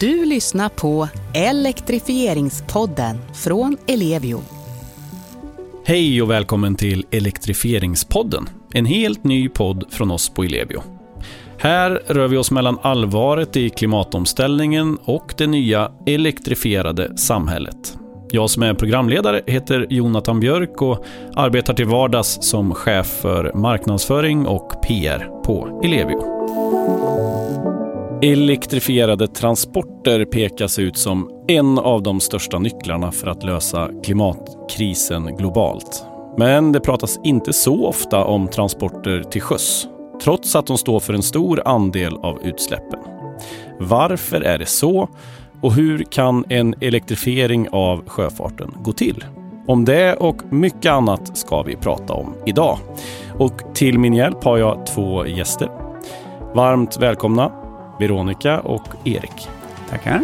Du 0.00 0.24
lyssnar 0.24 0.68
på 0.68 1.08
Elektrifieringspodden 1.34 3.18
från 3.34 3.76
Ellevio. 3.86 4.40
Hej 5.84 6.22
och 6.22 6.30
välkommen 6.30 6.74
till 6.74 7.06
Elektrifieringspodden. 7.10 8.48
En 8.72 8.86
helt 8.86 9.24
ny 9.24 9.48
podd 9.48 9.84
från 9.90 10.10
oss 10.10 10.28
på 10.28 10.42
Ellevio. 10.44 10.82
Här 11.58 11.90
rör 12.06 12.28
vi 12.28 12.36
oss 12.36 12.50
mellan 12.50 12.78
allvaret 12.82 13.56
i 13.56 13.70
klimatomställningen 13.70 14.98
och 15.04 15.34
det 15.38 15.46
nya 15.46 15.92
elektrifierade 16.06 17.18
samhället. 17.18 17.98
Jag 18.30 18.50
som 18.50 18.62
är 18.62 18.74
programledare 18.74 19.42
heter 19.46 19.86
Jonathan 19.90 20.40
Björk 20.40 20.82
och 20.82 21.04
arbetar 21.34 21.74
till 21.74 21.86
vardags 21.86 22.38
som 22.40 22.74
chef 22.74 23.06
för 23.06 23.52
marknadsföring 23.54 24.46
och 24.46 24.82
PR 24.82 25.42
på 25.44 25.80
Ellevio. 25.84 26.36
Elektrifierade 28.26 29.28
transporter 29.28 30.24
pekas 30.24 30.78
ut 30.78 30.96
som 30.96 31.44
en 31.48 31.78
av 31.78 32.02
de 32.02 32.20
största 32.20 32.58
nycklarna 32.58 33.12
för 33.12 33.26
att 33.26 33.42
lösa 33.42 33.90
klimatkrisen 34.04 35.36
globalt. 35.36 36.04
Men 36.38 36.72
det 36.72 36.80
pratas 36.80 37.20
inte 37.24 37.52
så 37.52 37.86
ofta 37.86 38.24
om 38.24 38.48
transporter 38.48 39.22
till 39.22 39.40
sjöss, 39.40 39.88
trots 40.22 40.56
att 40.56 40.66
de 40.66 40.78
står 40.78 41.00
för 41.00 41.14
en 41.14 41.22
stor 41.22 41.62
andel 41.64 42.16
av 42.16 42.42
utsläppen. 42.42 43.00
Varför 43.78 44.40
är 44.40 44.58
det 44.58 44.66
så? 44.66 45.08
Och 45.62 45.74
hur 45.74 45.98
kan 45.98 46.44
en 46.48 46.74
elektrifiering 46.80 47.68
av 47.72 48.08
sjöfarten 48.08 48.74
gå 48.82 48.92
till? 48.92 49.24
Om 49.66 49.84
det 49.84 50.14
och 50.14 50.52
mycket 50.52 50.92
annat 50.92 51.38
ska 51.38 51.62
vi 51.62 51.76
prata 51.76 52.12
om 52.12 52.34
idag. 52.46 52.78
Och 53.38 53.74
till 53.74 53.98
min 53.98 54.14
hjälp 54.14 54.44
har 54.44 54.58
jag 54.58 54.86
två 54.86 55.26
gäster. 55.26 55.68
Varmt 56.54 56.98
välkomna 56.98 57.65
Veronica 57.98 58.60
och 58.60 58.88
Erik. 59.04 59.48
Tackar. 59.90 60.20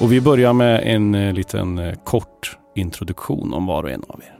Och 0.00 0.12
vi 0.12 0.20
börjar 0.20 0.52
med 0.52 0.82
en 0.84 1.14
eh, 1.14 1.32
liten 1.32 1.78
eh, 1.78 1.94
kort 2.04 2.58
introduktion 2.74 3.54
om 3.54 3.66
var 3.66 3.82
och 3.82 3.90
en 3.90 4.04
av 4.08 4.20
er. 4.22 4.38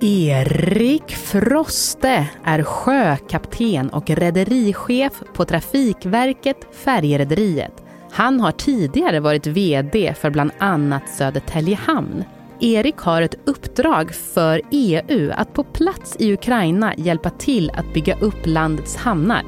Erik 0.00 1.10
Froste 1.10 2.28
är 2.44 2.62
sjökapten 2.62 3.90
och 3.90 4.10
rederichef 4.10 5.12
på 5.34 5.44
Trafikverket 5.44 6.56
Färjerederiet. 6.72 7.85
Han 8.16 8.40
har 8.40 8.52
tidigare 8.52 9.20
varit 9.20 9.46
VD 9.46 10.14
för 10.14 10.30
bland 10.30 10.50
annat 10.58 11.08
Södertälje 11.08 11.76
hamn. 11.76 12.24
Erik 12.60 12.96
har 12.96 13.22
ett 13.22 13.34
uppdrag 13.44 14.14
för 14.14 14.60
EU 14.70 15.32
att 15.36 15.52
på 15.52 15.64
plats 15.64 16.16
i 16.18 16.32
Ukraina 16.32 16.94
hjälpa 16.96 17.30
till 17.30 17.70
att 17.70 17.94
bygga 17.94 18.16
upp 18.18 18.46
landets 18.46 18.96
hamnar, 18.96 19.42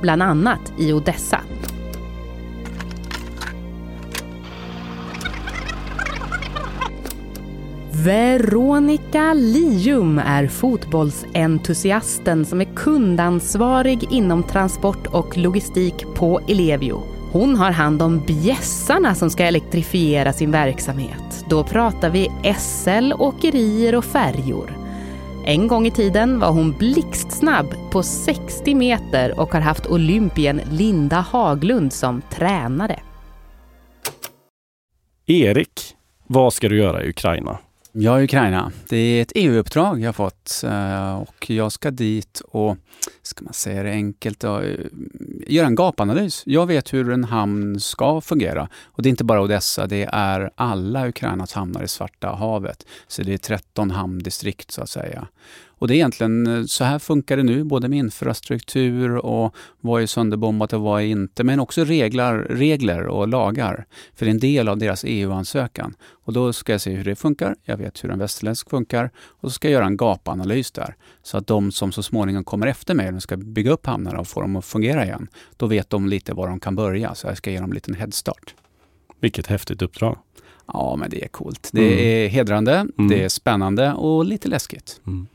bland 0.00 0.22
annat 0.22 0.72
i 0.78 0.92
Odessa. 0.92 1.40
Veronica 8.04 9.34
Lium 9.34 10.18
är 10.18 10.46
fotbollsentusiasten 10.46 12.44
som 12.44 12.60
är 12.60 12.74
kundansvarig 12.76 14.12
inom 14.12 14.42
transport 14.42 15.06
och 15.06 15.36
logistik 15.36 16.04
på 16.14 16.40
Ellevio. 16.48 17.11
Hon 17.32 17.56
har 17.56 17.70
hand 17.70 18.02
om 18.02 18.26
bjässarna 18.26 19.14
som 19.14 19.30
ska 19.30 19.44
elektrifiera 19.44 20.32
sin 20.32 20.50
verksamhet. 20.50 21.44
Då 21.48 21.64
pratar 21.64 22.10
vi 22.10 22.28
SL, 22.58 23.12
åkerier 23.12 23.94
och 23.94 24.04
färjor. 24.04 24.76
En 25.46 25.68
gång 25.68 25.86
i 25.86 25.90
tiden 25.90 26.38
var 26.38 26.50
hon 26.50 26.72
blixtsnabb 26.72 27.74
på 27.92 28.02
60 28.02 28.74
meter 28.74 29.40
och 29.40 29.52
har 29.52 29.60
haft 29.60 29.86
olympien 29.86 30.60
Linda 30.70 31.20
Haglund 31.20 31.92
som 31.92 32.22
tränare. 32.30 33.00
Erik, 35.26 35.96
vad 36.26 36.52
ska 36.52 36.68
du 36.68 36.78
göra 36.78 37.04
i 37.04 37.08
Ukraina? 37.08 37.58
Jag 37.92 38.18
är 38.18 38.24
Ukraina. 38.24 38.72
Det 38.88 38.96
är 38.96 39.22
ett 39.22 39.32
EU-uppdrag 39.34 40.00
jag 40.00 40.08
har 40.08 40.12
fått 40.12 40.62
eh, 40.64 41.16
och 41.16 41.50
jag 41.50 41.72
ska 41.72 41.90
dit 41.90 42.42
och, 42.48 42.76
ska 43.22 43.44
man 43.44 43.52
säga 43.52 43.82
det 43.82 43.90
enkelt, 43.90 44.44
eh, 44.44 44.60
göra 45.46 45.66
en 45.66 45.74
gapanalys. 45.74 46.42
Jag 46.46 46.66
vet 46.66 46.92
hur 46.92 47.10
en 47.10 47.24
hamn 47.24 47.80
ska 47.80 48.20
fungera. 48.20 48.68
Och 48.84 49.02
det 49.02 49.08
är 49.08 49.10
inte 49.10 49.24
bara 49.24 49.42
Odessa, 49.42 49.86
det 49.86 50.08
är 50.12 50.50
alla 50.54 51.08
Ukrainas 51.08 51.52
hamnar 51.52 51.82
i 51.82 51.88
Svarta 51.88 52.28
havet. 52.28 52.86
Så 53.06 53.22
det 53.22 53.34
är 53.34 53.38
13 53.38 53.90
hamndistrikt 53.90 54.70
så 54.70 54.82
att 54.82 54.90
säga. 54.90 55.28
Och 55.82 55.88
det 55.88 55.94
är 55.94 55.96
egentligen 55.96 56.46
eh, 56.46 56.64
så 56.64 56.84
här 56.84 56.98
funkar 56.98 57.36
det 57.36 57.42
nu, 57.42 57.64
både 57.64 57.88
med 57.88 57.98
infrastruktur 57.98 59.16
och 59.16 59.54
vad 59.80 60.02
är 60.02 60.06
sönderbombat 60.06 60.72
och 60.72 60.80
vad 60.80 61.02
är 61.02 61.06
inte, 61.06 61.44
men 61.44 61.60
också 61.60 61.84
regler, 61.84 62.34
regler 62.34 63.06
och 63.06 63.28
lagar. 63.28 63.86
För 64.14 64.24
det 64.24 64.30
är 64.30 64.34
en 64.34 64.38
del 64.38 64.68
av 64.68 64.78
deras 64.78 65.04
EU-ansökan. 65.04 65.94
Och 66.24 66.32
då 66.32 66.52
ska 66.52 66.72
jag 66.72 66.80
se 66.80 66.90
hur 66.90 67.04
det 67.04 67.16
funkar, 67.16 67.56
jag 67.64 67.76
vet 67.76 68.04
hur 68.04 68.10
en 68.10 68.18
västerländsk 68.18 68.70
funkar 68.70 69.10
och 69.16 69.50
så 69.50 69.54
ska 69.54 69.68
jag 69.68 69.72
göra 69.72 69.86
en 69.86 69.96
gapanalys 69.96 70.72
där. 70.72 70.96
Så 71.22 71.38
att 71.38 71.46
de 71.46 71.72
som 71.72 71.92
så 71.92 72.02
småningom 72.02 72.44
kommer 72.44 72.66
efter 72.66 72.94
mig, 72.94 73.12
de 73.12 73.20
ska 73.22 73.36
bygga 73.36 73.70
upp 73.70 73.86
hamnarna 73.86 74.20
och 74.20 74.28
få 74.28 74.40
dem 74.40 74.56
att 74.56 74.64
fungera 74.64 75.04
igen, 75.04 75.28
då 75.56 75.66
vet 75.66 75.90
de 75.90 76.08
lite 76.08 76.34
var 76.34 76.48
de 76.48 76.60
kan 76.60 76.76
börja. 76.76 77.14
Så 77.14 77.26
jag 77.26 77.36
ska 77.36 77.50
ge 77.50 77.60
dem 77.60 77.70
en 77.70 77.74
liten 77.74 77.94
headstart. 77.94 78.54
Vilket 79.20 79.46
häftigt 79.46 79.82
uppdrag. 79.82 80.18
Ja, 80.66 80.96
men 80.98 81.10
det 81.10 81.24
är 81.24 81.28
coolt. 81.28 81.68
Det 81.72 81.86
mm. 81.86 81.98
är 81.98 82.28
hedrande, 82.28 82.72
mm. 82.72 83.08
det 83.08 83.24
är 83.24 83.28
spännande 83.28 83.92
och 83.92 84.24
lite 84.24 84.48
läskigt. 84.48 85.00
Mm. 85.06 85.26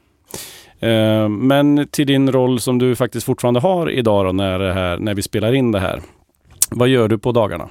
Eh, 0.80 1.30
men 1.30 1.88
till 1.88 2.08
din 2.08 2.32
roll 2.32 2.60
som 2.60 2.78
du 2.78 2.96
faktiskt 2.96 3.26
fortfarande 3.26 3.60
har 3.60 3.90
idag 3.90 4.26
då, 4.26 4.32
när, 4.32 4.60
här, 4.60 4.98
när 4.98 5.14
vi 5.14 5.22
spelar 5.22 5.54
in 5.54 5.72
det 5.72 5.80
här. 5.80 6.02
Vad 6.70 6.88
gör 6.88 7.08
du 7.08 7.18
på 7.18 7.32
dagarna? 7.32 7.70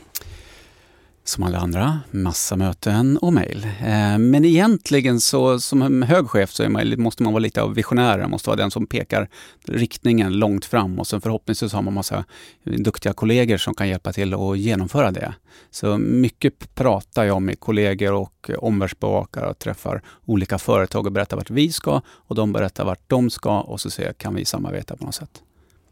Som 1.26 1.44
alla 1.44 1.58
andra, 1.58 2.00
massa 2.10 2.56
möten 2.56 3.18
och 3.18 3.32
mejl. 3.32 3.64
Eh, 3.64 4.18
men 4.18 4.44
egentligen 4.44 5.20
så 5.20 5.60
som 5.60 6.02
hög 6.02 6.28
chef 6.30 6.50
så 6.50 6.68
man, 6.68 7.02
måste 7.02 7.22
man 7.22 7.32
vara 7.32 7.40
lite 7.40 7.62
av 7.62 7.74
visionär. 7.74 8.18
Man 8.18 8.30
måste 8.30 8.48
vara 8.48 8.56
den 8.56 8.70
som 8.70 8.86
pekar 8.86 9.28
riktningen 9.64 10.32
långt 10.32 10.64
fram 10.64 10.98
och 10.98 11.06
sen 11.06 11.20
förhoppningsvis 11.20 11.72
har 11.72 11.82
man 11.82 11.94
massa 11.94 12.24
duktiga 12.64 13.12
kollegor 13.12 13.56
som 13.56 13.74
kan 13.74 13.88
hjälpa 13.88 14.12
till 14.12 14.34
att 14.34 14.58
genomföra 14.58 15.10
det. 15.10 15.34
Så 15.70 15.98
mycket 15.98 16.74
pratar 16.74 17.24
jag 17.24 17.42
med 17.42 17.60
kollegor 17.60 18.12
och 18.12 18.50
omvärldsbevakare 18.58 19.50
och 19.50 19.58
träffar 19.58 20.02
olika 20.24 20.58
företag 20.58 21.06
och 21.06 21.12
berättar 21.12 21.36
vart 21.36 21.50
vi 21.50 21.72
ska 21.72 22.00
och 22.08 22.34
de 22.34 22.52
berättar 22.52 22.84
vart 22.84 23.02
de 23.06 23.30
ska 23.30 23.60
och 23.60 23.80
så 23.80 23.90
ser 23.90 24.06
jag, 24.06 24.18
kan 24.18 24.34
vi 24.34 24.44
samarbeta 24.44 24.96
på 24.96 25.04
något 25.04 25.14
sätt. 25.14 25.42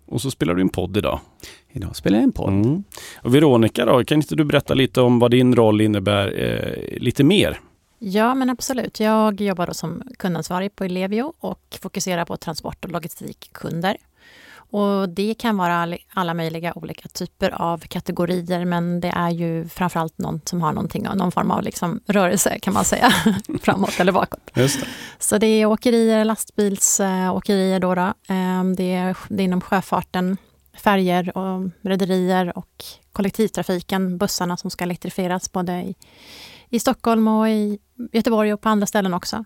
Och 0.06 0.22
så 0.22 0.31
spelar 0.31 0.55
du 0.55 0.61
en 0.61 0.69
podd 0.69 0.97
idag. 0.97 1.21
Idag 1.76 1.96
spelar 1.96 2.16
jag 2.16 2.22
en 2.22 2.32
podd. 2.32 2.52
Mm. 2.52 2.84
Och 3.16 3.34
Veronica 3.34 3.84
då, 3.84 4.04
kan 4.04 4.16
inte 4.16 4.34
du 4.34 4.44
berätta 4.44 4.74
lite 4.74 5.00
om 5.00 5.18
vad 5.18 5.30
din 5.30 5.56
roll 5.56 5.80
innebär 5.80 6.42
eh, 6.42 6.98
lite 7.00 7.24
mer? 7.24 7.60
Ja, 7.98 8.34
men 8.34 8.50
absolut. 8.50 9.00
Jag 9.00 9.40
jobbar 9.40 9.66
då 9.66 9.74
som 9.74 10.02
kundansvarig 10.18 10.76
på 10.76 10.84
Ellevio 10.84 11.32
och 11.40 11.78
fokuserar 11.82 12.24
på 12.24 12.36
transport 12.36 12.84
och 12.84 12.90
logistikkunder. 12.90 13.96
Och 14.70 15.08
det 15.08 15.34
kan 15.34 15.56
vara 15.56 15.96
alla 16.14 16.34
möjliga 16.34 16.72
olika 16.74 17.08
typer 17.08 17.50
av 17.50 17.78
kategorier 17.78 18.64
men 18.64 19.00
det 19.00 19.12
är 19.16 19.30
ju 19.30 19.68
framförallt 19.68 20.18
någon 20.18 20.41
som 20.44 20.62
har 20.62 20.72
någonting, 20.72 21.06
någon 21.14 21.32
form 21.32 21.50
av 21.50 21.62
liksom 21.62 22.00
rörelse 22.06 22.58
kan 22.58 22.74
man 22.74 22.84
säga, 22.84 23.12
framåt 23.62 24.00
eller 24.00 24.12
bakåt. 24.12 24.50
Just 24.54 24.80
det. 24.80 24.86
Så 25.18 25.38
det 25.38 25.46
är 25.46 25.66
åkerier, 25.66 26.24
lastbilsåkerier 26.24 27.80
då, 27.80 27.94
då. 27.94 28.12
Ehm, 28.28 28.76
det, 28.76 28.94
är, 28.94 29.16
det 29.28 29.42
är 29.42 29.44
inom 29.44 29.60
sjöfarten, 29.60 30.36
färger 30.76 31.38
och 31.38 31.70
rederier 31.82 32.58
och 32.58 32.84
kollektivtrafiken, 33.12 34.18
bussarna 34.18 34.56
som 34.56 34.70
ska 34.70 34.84
elektrifieras 34.84 35.52
både 35.52 35.72
i, 35.72 35.94
i 36.70 36.80
Stockholm 36.80 37.28
och 37.28 37.48
i 37.48 37.78
Göteborg 38.12 38.52
och 38.52 38.60
på 38.60 38.68
andra 38.68 38.86
ställen 38.86 39.15
också. 39.15 39.44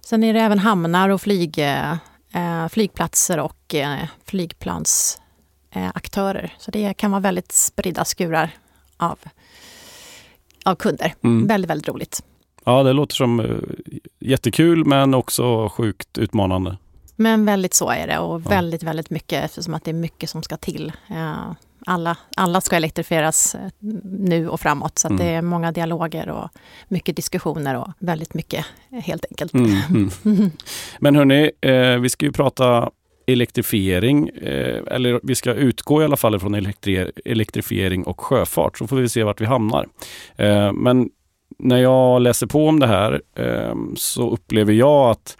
Sen 0.00 0.24
är 0.24 0.34
det 0.34 0.40
även 0.40 0.58
hamnar 0.58 1.08
och 1.08 1.20
flyg 1.20 1.58
eh, 1.58 1.94
flygplatser 2.68 3.38
och 3.38 3.74
eh, 3.74 3.98
flygplansaktörer. 4.24 6.44
Eh, 6.44 6.50
Så 6.58 6.70
det 6.70 6.94
kan 6.94 7.10
vara 7.10 7.20
väldigt 7.20 7.52
spridda 7.52 8.04
skurar 8.04 8.50
av, 8.96 9.18
av 10.64 10.74
kunder. 10.74 11.14
Mm. 11.24 11.46
Väldigt, 11.46 11.70
väldigt 11.70 11.88
roligt. 11.88 12.22
Ja, 12.64 12.82
det 12.82 12.92
låter 12.92 13.14
som 13.14 13.40
uh, 13.40 13.60
jättekul 14.18 14.84
men 14.84 15.14
också 15.14 15.68
sjukt 15.68 16.18
utmanande. 16.18 16.76
Men 17.20 17.44
väldigt 17.44 17.74
så 17.74 17.90
är 17.90 18.06
det 18.06 18.18
och 18.18 18.50
väldigt, 18.50 18.82
väldigt 18.82 19.10
mycket 19.10 19.44
eftersom 19.44 19.74
att 19.74 19.84
det 19.84 19.90
är 19.90 19.94
mycket 19.94 20.30
som 20.30 20.42
ska 20.42 20.56
till. 20.56 20.92
Alla, 21.86 22.16
alla 22.36 22.60
ska 22.60 22.76
elektrifieras 22.76 23.54
eh, 23.54 23.60
nu 24.18 24.48
och 24.48 24.60
framåt. 24.60 24.98
Så 24.98 25.08
mm. 25.08 25.18
det 25.18 25.24
är 25.24 25.42
många 25.42 25.72
dialoger 25.72 26.28
och 26.28 26.48
mycket 26.88 27.16
diskussioner 27.16 27.76
och 27.76 27.88
väldigt 27.98 28.34
mycket 28.34 28.66
helt 28.90 29.24
enkelt. 29.30 29.54
Mm, 29.54 30.10
mm. 30.24 30.50
Men 30.98 31.16
hörni, 31.16 31.50
eh, 31.60 31.98
vi 32.00 32.08
ska 32.08 32.26
ju 32.26 32.32
prata 32.32 32.90
elektrifiering, 33.26 34.28
eh, 34.28 34.82
eller 34.86 35.20
vi 35.22 35.34
ska 35.34 35.54
utgå 35.54 36.02
i 36.02 36.04
alla 36.04 36.16
fall 36.16 36.40
från 36.40 36.54
elektri 36.54 37.10
elektrifiering 37.24 38.04
och 38.04 38.20
sjöfart, 38.20 38.78
så 38.78 38.86
får 38.86 38.96
vi 38.96 39.08
se 39.08 39.22
vart 39.22 39.40
vi 39.40 39.46
hamnar. 39.46 39.86
Eh, 40.36 40.72
men 40.72 41.10
när 41.58 41.78
jag 41.78 42.20
läser 42.20 42.46
på 42.46 42.68
om 42.68 42.80
det 42.80 42.86
här 42.86 43.22
eh, 43.34 43.74
så 43.96 44.30
upplever 44.30 44.72
jag 44.72 45.10
att 45.10 45.36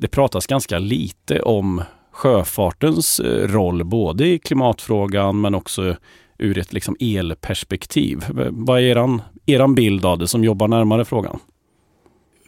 det 0.00 0.08
pratas 0.08 0.46
ganska 0.46 0.78
lite 0.78 1.40
om 1.40 1.82
sjöfartens 2.12 3.20
eh, 3.20 3.48
roll, 3.48 3.84
både 3.84 4.26
i 4.26 4.38
klimatfrågan 4.38 5.40
men 5.40 5.54
också 5.54 5.96
ur 6.38 6.58
ett 6.58 6.72
liksom 6.72 6.96
elperspektiv. 7.00 8.24
Vad 8.50 8.78
är 8.78 8.82
eran, 8.82 9.22
eran 9.46 9.74
bild 9.74 10.04
av 10.04 10.18
det 10.18 10.28
som 10.28 10.44
jobbar 10.44 10.68
närmare 10.68 11.04
frågan? 11.04 11.38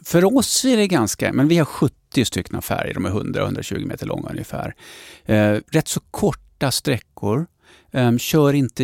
För 0.05 0.37
oss 0.37 0.65
är 0.65 0.77
det 0.77 0.87
ganska, 0.87 1.33
men 1.33 1.47
vi 1.47 1.57
har 1.57 1.65
70 1.65 2.25
stycken 2.25 2.61
färger, 2.61 2.93
de 2.93 3.05
är 3.05 3.09
100-120 3.09 3.85
meter 3.85 4.05
långa 4.05 4.29
ungefär. 4.29 4.75
Eh, 5.25 5.57
rätt 5.71 5.87
så 5.87 5.99
korta 6.11 6.71
sträckor, 6.71 7.45
eh, 7.91 8.17
kör 8.17 8.53
inte 8.53 8.83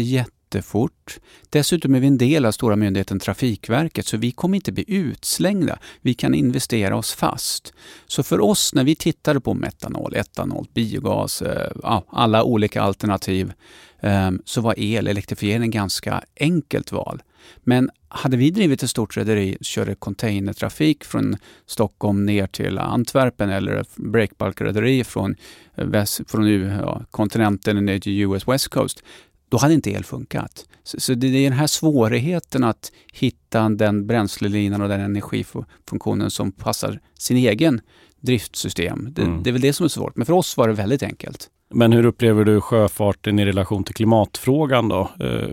jättefort. 0.55 1.19
Dessutom 1.49 1.95
är 1.95 1.99
vi 1.99 2.07
en 2.07 2.17
del 2.17 2.45
av 2.45 2.51
stora 2.51 2.75
myndigheten 2.75 3.19
Trafikverket 3.19 4.05
så 4.05 4.17
vi 4.17 4.31
kommer 4.31 4.55
inte 4.55 4.71
bli 4.71 4.85
utslängda. 4.87 5.79
Vi 6.01 6.13
kan 6.13 6.33
investera 6.33 6.95
oss 6.95 7.13
fast. 7.13 7.73
Så 8.07 8.23
för 8.23 8.39
oss 8.39 8.73
när 8.73 8.83
vi 8.83 8.95
tittade 8.95 9.39
på 9.39 9.53
metanol, 9.53 10.15
etanol, 10.15 10.67
biogas, 10.73 11.41
eh, 11.41 12.01
alla 12.09 12.43
olika 12.43 12.81
alternativ 12.81 13.53
ehm, 14.01 14.41
så 14.45 14.61
var 14.61 14.75
el, 14.77 15.07
elektrifiering, 15.07 15.71
ganska 15.71 16.23
enkelt 16.39 16.91
val. 16.91 17.21
Men 17.63 17.89
hade 18.09 18.37
vi 18.37 18.51
drivit 18.51 18.83
ett 18.83 18.89
stort 18.89 19.17
rederi 19.17 19.57
och 19.59 19.65
körde 19.65 19.95
containertrafik 19.95 21.03
från 21.03 21.37
Stockholm 21.65 22.25
ner 22.25 22.47
till 22.47 22.77
Antwerpen 22.77 23.49
eller 23.49 23.85
breakbulk-rederi 23.95 25.03
från, 25.03 25.35
väst, 25.75 26.21
från 26.27 26.49
ja, 26.69 27.01
kontinenten 27.11 27.85
ner 27.85 27.99
till 27.99 28.21
US 28.21 28.47
West 28.47 28.67
Coast, 28.67 29.03
då 29.49 29.57
hade 29.57 29.73
inte 29.73 29.91
el 29.91 30.03
funkat. 30.03 30.65
Så, 30.83 30.99
så 30.99 31.13
det 31.13 31.27
är 31.27 31.43
den 31.43 31.59
här 31.59 31.67
svårigheten 31.67 32.63
att 32.63 32.91
hitta 33.13 33.69
den 33.69 34.07
bränslelinan 34.07 34.81
och 34.81 34.89
den 34.89 35.01
energifunktionen 35.01 36.31
som 36.31 36.51
passar 36.51 36.99
sin 37.17 37.37
egen 37.37 37.81
driftsystem. 38.19 39.07
Det, 39.11 39.21
mm. 39.21 39.43
det 39.43 39.49
är 39.49 39.51
väl 39.51 39.61
det 39.61 39.73
som 39.73 39.83
är 39.83 39.89
svårt. 39.89 40.15
Men 40.15 40.25
för 40.25 40.33
oss 40.33 40.57
var 40.57 40.67
det 40.67 40.73
väldigt 40.73 41.03
enkelt. 41.03 41.49
Men 41.73 41.93
hur 41.93 42.05
upplever 42.05 42.45
du 42.45 42.61
sjöfarten 42.61 43.39
i 43.39 43.45
relation 43.45 43.83
till 43.83 43.95
klimatfrågan 43.95 44.89
då? 44.89 45.09
Eh, 45.19 45.49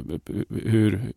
hur, 0.65 1.13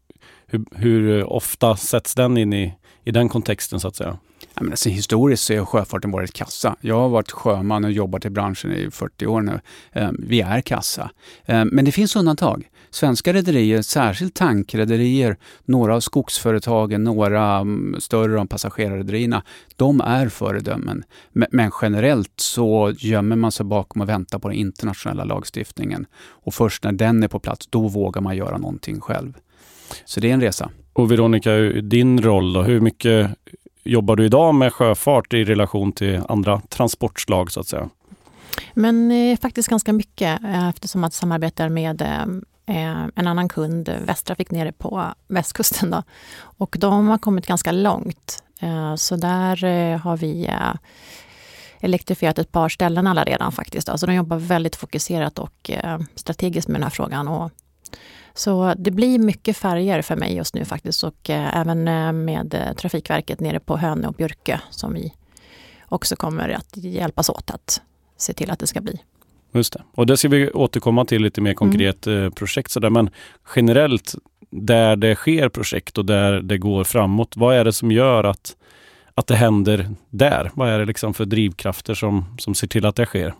hur, 0.48 0.66
hur 0.76 1.24
ofta 1.24 1.76
sätts 1.76 2.16
den 2.16 2.38
in 2.38 2.54
i, 2.54 2.74
i 3.04 3.12
den 3.12 3.30
kontexten 3.30 3.80
så 3.80 3.88
att 3.88 3.96
säga? 3.96 4.18
Ja, 4.56 4.63
men 4.63 4.72
alltså, 4.72 4.90
historiskt 4.90 5.44
så 5.44 5.57
har 5.57 5.66
sjöfarten 5.66 6.12
varit 6.12 6.34
kassa. 6.34 6.75
Jag 6.81 6.96
har 6.96 7.10
varit 7.10 7.31
sjöman 7.31 7.86
och 7.86 7.92
jobbat 7.92 8.25
i 8.25 8.30
branschen 8.30 8.72
i 8.72 8.92
40 8.92 9.25
år 9.25 9.42
nu. 9.42 9.60
Ehm, 9.94 10.16
vi 10.19 10.42
är 10.42 10.62
kassa. 10.62 11.12
Ehm, 11.46 11.68
men 11.68 11.86
det 11.86 11.92
finns 11.92 12.16
undantag. 12.16 12.69
Svenska 12.92 13.34
rederier, 13.34 13.81
särskilt 13.81 14.36
tankrederier, 14.36 15.38
några 15.66 15.96
av 15.96 16.00
skogsföretagen, 16.00 17.04
några 17.04 17.57
mm, 17.57 18.01
större 18.01 18.40
av 18.40 18.46
passagerarrederierna, 18.46 19.44
de 19.75 20.01
är 20.01 20.30
föredömen. 20.30 21.04
Men 21.31 21.72
generellt 21.81 22.34
så 22.36 22.94
gömmer 22.98 23.36
man 23.36 23.52
sig 23.52 23.66
bakom 23.66 24.02
och 24.02 24.10
väntar 24.10 24.40
på 24.40 24.48
den 24.48 24.57
internationella 24.57 25.24
lagstiftningen. 25.24 26.06
Och 26.22 26.54
först 26.54 26.84
när 26.84 26.92
den 26.92 27.24
är 27.24 27.28
på 27.28 27.40
plats, 27.40 27.68
då 27.68 27.88
vågar 27.88 28.22
man 28.22 28.38
göra 28.38 28.57
någonting 28.57 29.02
själv. 29.02 29.34
Så 30.06 30.19
det 30.19 30.30
är 30.30 30.34
en 30.34 30.42
resa. 30.42 30.69
Och 30.94 31.12
Veronica, 31.12 31.52
din 31.81 32.22
roll 32.22 32.54
då? 32.54 32.62
Hur 32.62 32.80
mycket 32.80 33.31
jobbar 33.89 34.15
du 34.15 34.25
idag 34.25 34.56
med 34.56 34.74
sjöfart 34.74 35.33
i 35.33 35.44
relation 35.44 35.91
till 35.91 36.21
andra 36.30 36.62
transportslag 36.69 37.51
så 37.51 37.59
att 37.59 37.68
säga? 37.68 37.89
Men 38.74 39.12
eh, 39.12 39.39
faktiskt 39.39 39.69
ganska 39.69 39.94
mycket 39.94 40.44
eh, 40.44 40.69
eftersom 40.69 41.03
att 41.03 41.13
samarbetar 41.13 41.69
med 41.69 42.01
eh, 42.01 42.21
eh, 42.77 43.07
en 43.15 43.27
annan 43.27 43.50
kund, 43.50 43.89
Västtrafik 44.06 44.51
nere 44.51 44.71
på 44.71 45.06
västkusten. 45.27 45.91
Då. 45.91 46.03
Och 46.39 46.75
de 46.80 47.07
har 47.07 47.18
kommit 47.18 47.47
ganska 47.47 47.71
långt. 47.71 48.44
Eh, 48.62 48.95
så 48.95 49.15
där 49.15 49.63
eh, 49.63 49.97
har 49.97 50.18
vi 50.18 50.45
eh, 50.45 50.74
elektrifierat 51.80 52.39
ett 52.39 52.51
par 52.51 52.69
ställen 52.69 53.07
alla 53.07 53.24
redan 53.24 53.51
faktiskt. 53.51 53.88
Då. 53.88 53.97
Så 53.97 54.06
de 54.06 54.15
jobbar 54.15 54.38
väldigt 54.38 54.75
fokuserat 54.75 55.39
och 55.39 55.71
strategiskt 56.15 56.68
med 56.68 56.75
den 56.75 56.83
här 56.83 56.89
frågan. 56.89 57.27
Och 57.27 57.51
så 58.39 58.74
det 58.77 58.91
blir 58.91 59.19
mycket 59.19 59.57
färger 59.57 60.01
för 60.01 60.15
mig 60.15 60.36
just 60.36 60.56
nu 60.56 60.65
faktiskt 60.65 61.03
och 61.03 61.30
eh, 61.30 61.57
även 61.57 61.88
eh, 61.88 62.12
med 62.12 62.53
eh, 62.53 62.74
Trafikverket 62.74 63.39
nere 63.39 63.59
på 63.59 63.77
Hönö 63.77 64.07
och 64.07 64.13
Björke 64.13 64.62
som 64.69 64.94
vi 64.94 65.13
också 65.86 66.15
kommer 66.15 66.50
att 66.50 66.77
hjälpas 66.77 67.30
åt 67.30 67.51
att 67.51 67.81
se 68.18 68.33
till 68.33 68.51
att 68.51 68.59
det 68.59 68.68
ska 68.68 68.81
bli. 68.81 69.00
Just 69.51 69.74
det. 69.74 69.83
Och 69.91 70.06
det 70.06 70.18
ska 70.18 70.27
vi 70.27 70.51
återkomma 70.51 71.06
till 71.06 71.21
lite 71.21 71.41
mer 71.41 71.53
konkret 71.53 72.07
mm. 72.07 72.31
projekt. 72.31 72.71
Sådär. 72.71 72.89
Men 72.89 73.09
generellt, 73.56 74.15
där 74.50 74.95
det 74.95 75.15
sker 75.15 75.50
projekt 75.50 75.97
och 75.97 76.06
där 76.06 76.42
det 76.42 76.57
går 76.57 76.83
framåt, 76.83 77.38
vad 77.38 77.56
är 77.56 77.65
det 77.65 77.74
som 77.74 77.92
gör 77.92 78.24
att, 78.24 78.56
att 79.15 79.27
det 79.27 79.35
händer 79.35 79.89
där? 80.09 80.51
Vad 80.53 80.69
är 80.69 80.80
det 80.80 80.85
liksom 80.85 81.13
för 81.13 81.25
drivkrafter 81.25 81.94
som, 81.94 82.25
som 82.38 82.56
ser 82.56 82.68
till 82.68 82.85
att 82.85 82.95
det 82.95 83.06
sker? 83.06 83.33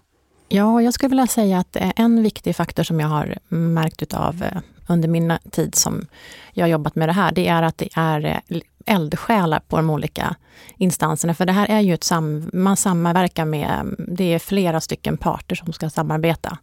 Ja, 0.50 0.82
jag 0.82 0.94
skulle 0.94 1.10
vilja 1.10 1.28
säga 1.28 1.60
att 1.60 1.78
en 1.96 2.24
viktig 2.24 2.56
faktor 2.56 2.84
som 2.84 3.00
jag 3.00 3.08
har 3.08 3.38
märkt 3.50 4.14
av 4.14 4.44
under 4.90 5.08
min 5.08 5.38
tid 5.52 5.76
som 5.76 6.06
jag 6.54 6.64
har 6.64 6.70
jobbat 6.70 6.96
med 6.96 7.10
det 7.10 7.14
här, 7.14 7.32
det 7.32 7.48
är 7.48 7.64
att 7.64 7.78
det 7.78 7.90
är 7.94 8.26
eh, 8.26 8.60
eldsjälar 8.86 9.60
på 9.60 9.76
de 9.76 9.90
olika 9.90 10.36
instanserna. 10.78 11.34
För 11.34 11.46
det 11.46 11.52
här 11.52 11.68
är 11.70 11.80
ju 11.80 11.94
ett 11.94 12.04
sam 12.04 12.50
man 12.54 12.78
samverkar 12.78 13.46
med, 13.46 13.96
det 13.98 14.34
är 14.34 14.40
flera 14.40 14.82
stycken 14.82 15.18
parter 15.18 15.56
som 15.56 15.74
ska 15.74 15.90
samarbeta. 15.90 16.58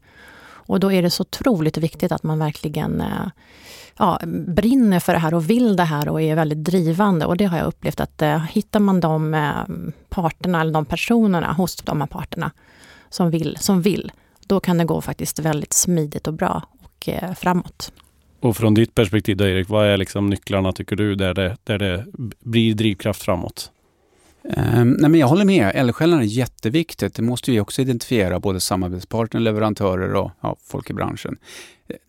Och 0.66 0.80
då 0.80 0.92
är 0.92 1.02
det 1.02 1.10
så 1.10 1.20
otroligt 1.20 1.76
viktigt 1.76 2.12
att 2.12 2.22
man 2.22 2.38
verkligen 2.38 3.00
eh, 3.00 3.28
ja, 3.98 4.20
brinner 4.46 5.00
för 5.00 5.12
det 5.12 5.18
här 5.18 5.34
och 5.34 5.50
vill 5.50 5.76
det 5.76 5.84
här 5.84 6.08
och 6.08 6.22
är 6.22 6.34
väldigt 6.34 6.64
drivande. 6.64 7.26
Och 7.26 7.36
det 7.36 7.44
har 7.44 7.58
jag 7.58 7.66
upplevt 7.66 8.00
att 8.00 8.22
eh, 8.22 8.38
hittar 8.38 8.80
man 8.80 9.00
de 9.00 9.34
eh, 9.34 9.52
parterna 10.08 10.60
eller 10.60 10.72
de 10.72 10.84
personerna 10.84 11.52
hos 11.52 11.76
de 11.76 12.00
här 12.00 12.08
parterna 12.08 12.50
som 13.08 13.30
vill, 13.30 13.56
som 13.60 13.82
vill, 13.82 14.12
då 14.46 14.60
kan 14.60 14.78
det 14.78 14.84
gå 14.84 15.00
faktiskt 15.00 15.38
väldigt 15.38 15.72
smidigt 15.72 16.26
och 16.26 16.34
bra 16.34 16.62
och 16.82 17.08
eh, 17.08 17.34
framåt. 17.34 17.92
Och 18.46 18.56
från 18.56 18.74
ditt 18.74 18.94
perspektiv 18.94 19.36
då 19.36 19.46
Erik, 19.46 19.68
vad 19.68 19.86
är 19.86 19.96
liksom 19.96 20.30
nycklarna 20.30 20.72
tycker 20.72 20.96
du 20.96 21.14
där 21.14 21.34
det, 21.34 21.56
där 21.64 21.78
det 21.78 22.04
blir 22.40 22.74
drivkraft 22.74 23.22
framåt? 23.22 23.70
Um, 24.42 24.90
nej 24.90 25.10
men 25.10 25.20
jag 25.20 25.26
håller 25.26 25.44
med. 25.44 25.72
Eldsjälarna 25.74 26.22
är 26.22 26.26
jätteviktigt. 26.26 27.14
Det 27.14 27.22
måste 27.22 27.50
vi 27.50 27.60
också 27.60 27.82
identifiera, 27.82 28.40
både 28.40 28.60
samarbetspartner, 28.60 29.40
leverantörer 29.40 30.14
och 30.14 30.30
ja, 30.40 30.56
folk 30.64 30.90
i 30.90 30.92
branschen. 30.92 31.36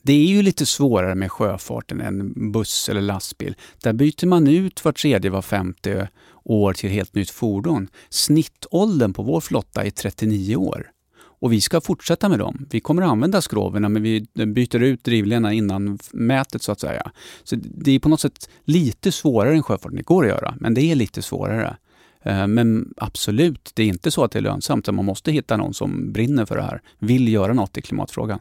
Det 0.02 0.14
är 0.14 0.26
ju 0.26 0.42
lite 0.42 0.66
svårare 0.66 1.16
med 1.16 1.32
sjöfarten 1.32 2.02
än 2.02 2.52
buss 2.52 2.90
eller 2.90 3.02
lastbil. 3.02 3.56
Där 3.84 3.94
byter 3.94 4.26
man 4.26 4.48
ut 4.48 4.86
var 4.86 4.92
tredje, 4.92 5.32
var 5.32 5.42
femte 5.42 6.10
år 6.44 6.74
till 6.74 6.90
helt 6.90 7.16
nytt 7.16 7.30
fordon. 7.30 7.88
Snittåldern 8.10 9.14
på 9.14 9.24
vår 9.24 9.42
flotta 9.42 9.84
är 9.84 9.90
39 9.90 10.56
år. 10.56 10.92
Och 11.40 11.54
vi 11.54 11.62
ska 11.62 11.82
fortsätta 11.82 12.30
med 12.30 12.40
dem. 12.40 12.66
Vi 12.70 12.80
kommer 12.80 13.02
att 13.02 13.10
använda 13.10 13.42
skroven 13.42 13.94
men 13.94 14.04
vi 14.04 14.26
byter 14.34 14.84
ut 14.84 15.04
drivlinorna 15.04 15.54
innan 15.54 16.00
mätet 16.12 16.62
så 16.62 16.72
att 16.72 16.80
säga. 16.80 17.12
Så 17.44 17.56
det 17.62 17.92
är 17.92 18.00
på 18.00 18.10
något 18.10 18.22
sätt 18.22 18.50
lite 18.64 19.12
svårare 19.12 19.54
än 19.54 19.64
sjöfarten. 19.64 19.96
Det 19.98 20.04
går 20.04 20.24
att 20.24 20.30
göra, 20.30 20.54
men 20.60 20.74
det 20.74 20.82
är 20.82 20.96
lite 20.96 21.22
svårare. 21.22 21.78
Eh, 22.24 22.48
men 22.48 22.94
absolut, 22.98 23.72
det 23.74 23.84
är 23.84 23.88
inte 23.88 24.12
så 24.12 24.24
att 24.24 24.32
det 24.32 24.40
är 24.40 24.44
lönsamt. 24.44 24.92
Man 24.92 25.06
måste 25.06 25.32
hitta 25.32 25.58
någon 25.58 25.74
som 25.74 26.12
brinner 26.12 26.46
för 26.46 26.56
det 26.56 26.64
här, 26.64 26.82
vill 27.00 27.28
göra 27.28 27.54
något 27.54 27.78
i 27.78 27.82
klimatfrågan. 27.82 28.40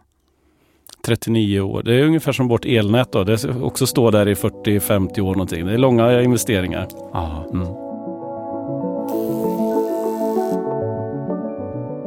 39 1.06 1.60
år. 1.60 1.82
Det 1.82 1.94
är 1.94 2.04
ungefär 2.04 2.32
som 2.32 2.48
vårt 2.48 2.64
elnät. 2.64 3.12
Då. 3.12 3.24
Det 3.24 3.44
också 3.44 3.86
står 3.86 4.12
där 4.12 4.28
i 4.28 4.34
40-50 4.34 5.20
år 5.20 5.34
någonting. 5.34 5.66
Det 5.66 5.72
är 5.72 5.78
långa 5.78 6.22
investeringar. 6.22 6.88
Mm. 7.52 7.85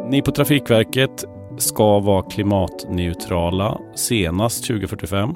Ni 0.09 0.21
på 0.21 0.31
Trafikverket 0.31 1.25
ska 1.57 1.99
vara 1.99 2.29
klimatneutrala 2.29 3.79
senast 3.95 4.67
2045. 4.67 5.35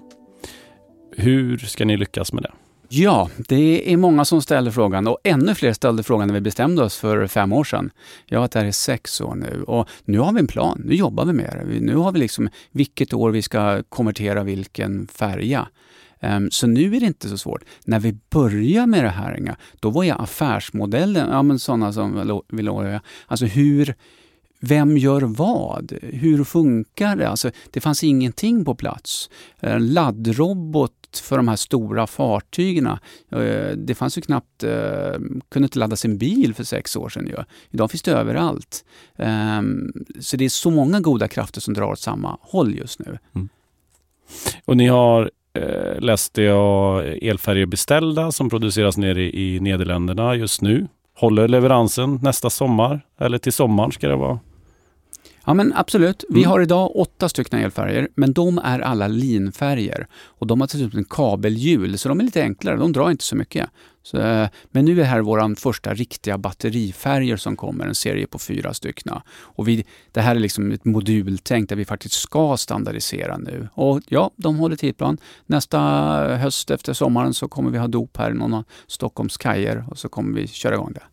Hur 1.18 1.58
ska 1.58 1.86
ni 1.86 1.98
lyckas 1.98 2.34
med 2.34 2.44
det? 2.44 2.51
Ja, 2.89 3.30
det 3.38 3.94
är 3.94 3.98
många 3.98 4.25
som 4.25 4.42
ställer 4.42 4.72
frågan 4.72 5.08
och 5.08 5.18
ännu 5.24 5.56
fler 5.56 5.74
ställde 5.74 6.03
frågan 6.03 6.27
när 6.27 6.34
vi 6.34 6.42
bestämde 6.42 6.84
oss 6.84 6.98
för 6.98 7.27
fem 7.27 7.53
år 7.53 7.63
sedan. 7.63 7.92
Jag 8.25 8.38
har 8.38 8.42
varit 8.42 8.53
här 8.53 8.65
i 8.65 8.72
sex 8.72 9.22
år 9.22 9.36
nu 9.36 9.63
och 9.63 9.89
nu 10.06 10.20
har 10.20 10.34
vi 10.34 10.39
en 10.39 10.48
plan. 10.48 10.82
Nu 10.86 10.96
jobbar 10.96 11.25
vi 11.25 11.34
med 11.34 11.65
det. 11.65 11.80
Nu 11.80 11.96
har 11.96 12.12
vi 12.12 12.20
liksom 12.20 12.50
vilket 12.72 13.13
år 13.13 13.32
vi 13.32 13.42
ska 13.42 13.84
konvertera 13.89 14.44
vilken 14.44 15.08
färja. 15.08 15.68
Ehm, 16.20 16.51
så 16.51 16.68
nu 16.68 16.96
är 16.96 17.00
det 17.00 17.06
inte 17.06 17.30
så 17.30 17.38
svårt. 17.38 17.63
När 17.86 18.00
vi 18.00 18.18
började 18.30 18.88
med 18.88 19.03
det 19.03 19.10
här, 19.10 19.56
då 19.80 19.89
var 19.89 20.03
ju 20.03 20.12
affärsmodellen, 20.12 21.30
ja 21.30 21.44
men 21.44 21.60
sådana 21.60 21.94
som 21.94 22.42
vill 22.50 22.70
alltså 23.27 23.46
hur 23.46 23.96
vem 24.65 24.98
gör 24.98 25.22
vad? 25.22 25.93
Hur 26.01 26.43
funkar 26.43 27.15
det? 27.15 27.29
Alltså, 27.29 27.51
det 27.72 27.82
fanns 27.82 28.03
ingenting 28.03 28.65
på 28.65 28.75
plats. 28.75 29.29
En 29.60 29.93
laddrobot 29.93 30.91
för 31.24 31.38
de 31.38 31.48
här 31.48 31.55
stora 31.55 32.08
fartygen. 32.08 32.88
Eh, 32.88 32.98
det 33.77 33.96
fanns 33.96 34.17
ju 34.17 34.22
knappt, 34.22 34.63
eh, 34.63 35.12
kunde 35.50 35.65
inte 35.65 35.79
ladda 35.79 35.96
sin 35.96 36.17
bil 36.17 36.53
för 36.53 36.63
sex 36.63 36.96
år 36.96 37.10
sedan. 37.10 37.27
Ju. 37.27 37.36
Idag 37.72 37.91
finns 37.91 38.01
det 38.01 38.12
överallt. 38.12 38.86
Ehm, 39.17 39.91
så 40.20 40.38
det 40.38 40.46
är 40.46 40.50
så 40.50 40.72
många 40.72 41.00
goda 41.00 41.27
krafter 41.27 41.62
som 41.62 41.74
drar 41.74 41.91
åt 41.91 42.00
samma 42.00 42.38
håll 42.41 42.75
just 42.75 43.00
nu. 43.00 43.17
Mm. 43.36 43.50
Och 44.65 44.77
ni 44.77 44.88
har 44.88 45.32
eh, 45.53 46.00
läste 46.00 46.41
jag 46.41 47.05
elfärger 47.24 47.65
beställda 47.65 48.32
som 48.32 48.50
produceras 48.50 48.98
nere 48.98 49.22
i 49.22 49.60
Nederländerna 49.60 50.36
just 50.36 50.62
nu. 50.62 50.88
Håller 51.15 51.48
leveransen 51.48 52.20
nästa 52.22 52.50
sommar? 52.50 53.01
Eller 53.20 53.38
till 53.38 53.53
sommaren 53.53 53.91
ska 53.91 54.08
det 54.08 54.15
vara? 54.15 54.39
Ja 55.46 55.54
men 55.54 55.74
absolut. 55.76 56.24
Vi 56.30 56.40
Mm. 56.40 56.50
har 56.52 56.62
idag 56.62 56.96
åtta 56.96 57.30
stycken 57.30 57.60
elfärger, 57.60 58.08
men 58.16 58.34
de 58.34 58.58
är 58.58 58.80
alla 58.80 59.08
linfärger. 59.08 60.08
Och 60.26 60.48
de 60.48 60.62
har 60.62 60.68
dessutom 60.68 60.98
en 61.00 61.06
kabelhjul, 61.06 61.98
så 61.98 62.10
de 62.10 62.20
är 62.20 62.24
lite 62.24 62.42
enklare. 62.42 62.78
De 62.78 62.92
drar 62.94 63.12
inte 63.12 63.24
så 63.24 63.36
mycket. 63.36 63.70
Så, 64.04 64.18
eh, 64.18 64.48
men 64.72 64.86
nu 64.86 65.02
är 65.02 65.06
här 65.06 65.22
vår 65.22 65.56
första 65.56 65.94
riktiga 65.94 66.38
batterifärger 66.38 67.38
som 67.38 67.56
kommer, 67.56 67.86
en 67.86 67.96
serie 67.96 68.28
på 68.28 68.40
fyra 68.40 68.74
stycken. 68.74 69.14
Och 69.34 69.68
vi, 69.68 69.86
det 70.12 70.22
här 70.22 70.36
är 70.36 70.40
liksom 70.40 70.72
ett 70.72 70.86
modultänk 70.86 71.70
där 71.70 71.76
vi 71.76 71.86
faktiskt 71.86 72.16
ska 72.16 72.58
standardisera 72.58 73.38
nu. 73.38 73.68
Och 73.74 74.02
ja, 74.08 74.32
de 74.36 74.58
håller 74.58 74.76
tidplan. 74.76 75.18
Nästa 75.46 75.80
höst 76.38 76.72
efter 76.72 76.94
sommaren 76.94 77.34
så 77.34 77.48
kommer 77.48 77.70
vi 77.72 77.78
ha 77.78 77.88
dop 77.88 78.18
här 78.18 78.32
i 78.32 78.34
någon 78.34 78.54
av 78.54 78.64
Stockholms 78.88 79.38
kajer 79.38 79.86
och 79.90 79.98
så 79.98 80.10
kommer 80.10 80.36
vi 80.42 80.48
köra 80.48 80.74
igång 80.76 80.94
det. 80.94 81.04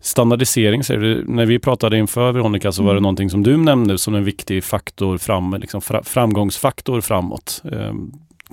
Standardisering 0.00 0.84
säger 0.84 1.00
du. 1.00 1.24
När 1.28 1.46
vi 1.46 1.58
pratade 1.58 1.98
inför 1.98 2.32
Veronica 2.32 2.72
så 2.72 2.82
var 2.82 2.90
det 2.90 2.92
Mm. 2.98 3.02
någonting 3.02 3.30
som 3.30 3.42
du 3.42 3.56
nämnde 3.56 3.98
som 3.98 4.14
en 4.14 4.24
viktig 4.24 4.64
faktor 4.64 5.18
fram, 5.18 5.54
liksom 5.60 5.80
fra, 5.82 6.02
framgångsfaktor 6.02 7.00
framåt. 7.00 7.62
Eh, 7.72 7.92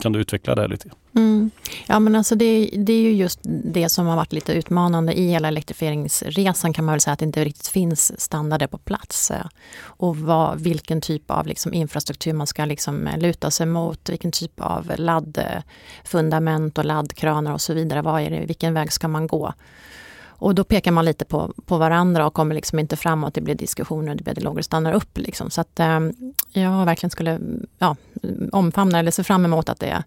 kan 0.02 0.12
du 0.12 0.20
utveckla 0.20 0.56
det 0.56 0.68
lite? 0.68 0.90
Mm. 1.16 1.52
Ja, 1.88 2.00
men 2.00 2.16
alltså 2.16 2.36
det, 2.36 2.70
det 2.78 2.94
är 2.94 3.02
ju 3.02 3.14
just 3.14 3.40
det 3.74 3.90
som 3.90 4.06
har 4.08 4.16
varit 4.16 4.34
lite 4.34 4.54
utmanande 4.54 5.14
i 5.20 5.28
hela 5.30 5.48
elektrifieringsresan 5.48 6.74
kan 6.74 6.86
man 6.86 6.94
väl 6.94 7.02
säga 7.02 7.14
att 7.14 7.20
det 7.20 7.26
inte 7.26 7.46
riktigt 7.46 7.68
finns 7.68 8.22
standarder 8.22 8.68
på 8.68 8.78
plats. 8.78 9.32
eh, 9.32 9.46
Och 9.82 10.18
vad, 10.18 10.60
vilken 10.62 11.02
typ 11.02 11.32
av 11.32 11.48
liksom 11.48 11.74
infrastruktur 11.74 12.34
man 12.34 12.48
ska 12.48 12.66
liksom 12.66 13.10
luta 13.18 13.52
sig 13.52 13.66
mot, 13.66 14.10
vilken 14.10 14.32
typ 14.32 14.60
av 14.62 14.92
laddfundament 14.98 16.78
och 16.78 16.86
laddkranar 16.86 17.54
och 17.54 17.62
så 17.62 17.74
vidare. 17.74 18.02
Vad 18.02 18.22
är 18.22 18.30
det, 18.30 18.46
vilken 18.46 18.74
väg 18.74 18.92
ska 18.92 19.08
man 19.08 19.28
gå? 19.28 19.54
Och 20.40 20.56
då 20.56 20.64
pekar 20.64 20.92
man 20.92 21.06
lite 21.06 21.26
på, 21.26 21.54
på 21.66 21.78
varandra 21.78 22.28
och 22.28 22.34
kommer 22.34 22.56
liksom 22.56 22.80
inte 22.80 22.98
framåt. 22.98 23.34
Det 23.34 23.42
blir 23.42 23.56
diskussioner, 23.56 24.16
det 24.16 24.24
blir 24.24 24.34
dialoger, 24.34 24.62
stannar 24.62 24.94
upp. 24.94 25.18
Liksom. 25.18 25.50
Så 25.50 25.62
att 25.62 25.80
eh, 25.80 26.00
jag 26.54 26.86
verkligen 26.86 27.12
skulle 27.12 27.40
ja, 27.78 27.96
omfamna 28.52 29.00
eller 29.00 29.12
se 29.12 29.24
fram 29.24 29.46
emot 29.46 29.70
att 29.70 29.80
det 29.80 30.04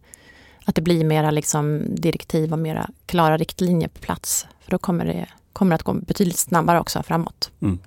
att 0.65 0.75
det 0.75 0.83
blir 0.83 1.05
mera 1.05 1.31
liksom 1.31 1.83
direktiv 1.89 2.53
och 2.53 2.59
mera 2.59 2.91
klara 3.07 3.37
riktlinjer 3.37 3.89
på 3.89 4.01
plats. 4.01 4.47
För 4.61 4.71
då 4.71 4.79
kommer 4.79 5.05
det, 5.05 5.27
kommer 5.53 5.71
det 5.71 5.75
att 5.75 5.83
gå 5.83 5.93
betydligt 5.93 6.39
snabbare 6.39 6.81
också 6.81 7.03
framåt. 7.03 7.51
Mm. 7.63 7.79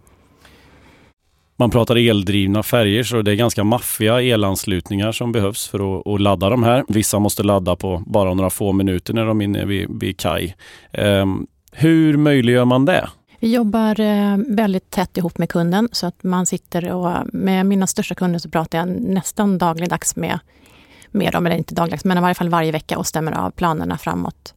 Man 1.58 1.70
pratar 1.70 1.96
eldrivna 1.96 2.64
färger 2.64 3.04
så 3.04 3.22
det 3.22 3.32
är 3.32 3.36
ganska 3.36 3.64
maffiga 3.64 4.22
elanslutningar 4.22 5.12
som 5.12 5.32
behövs 5.32 5.68
för 5.68 6.00
att, 6.00 6.08
att 6.08 6.22
ladda 6.22 6.50
de 6.50 6.64
här. 6.64 6.84
Vissa 6.88 7.20
måste 7.20 7.44
ladda 7.44 7.76
på 7.76 8.04
bara 8.08 8.34
några 8.34 8.50
få 8.50 8.72
minuter 8.72 9.14
när 9.14 9.26
de 9.26 9.42
är 9.42 9.46
inne 9.46 9.66
vid, 9.66 9.88
vid 10.00 10.18
kaj. 10.18 10.56
Ehm, 10.92 11.48
hur 11.76 12.18
möjliggör 12.18 12.66
man 12.66 12.86
det? 12.86 13.10
Vi 13.40 13.54
jobbar 13.54 14.00
eh, 14.00 14.38
väldigt 14.48 14.90
tätt 14.90 15.18
ihop 15.18 15.38
med 15.38 15.50
kunden 15.50 15.90
så 15.92 16.08
att 16.08 16.24
man 16.24 16.46
sitter 16.46 16.92
och 16.92 17.28
med 17.34 17.66
mina 17.66 17.88
största 17.88 18.16
kunder 18.16 18.40
så 18.40 18.50
pratar 18.50 18.78
jag 18.78 18.88
nästan 18.88 19.58
dagligdags 19.58 20.16
med, 20.16 20.40
med 21.12 21.34
dem, 21.34 21.46
eller 21.46 21.56
inte 21.56 21.76
dagligdags, 21.76 22.06
men 22.06 22.18
i 22.18 22.22
varje 22.22 22.36
fall 22.36 22.50
varje 22.50 22.72
vecka 22.72 22.98
och 22.98 23.08
stämmer 23.08 23.32
av 23.32 23.52
planerna 23.52 23.98
framåt. 23.98 24.54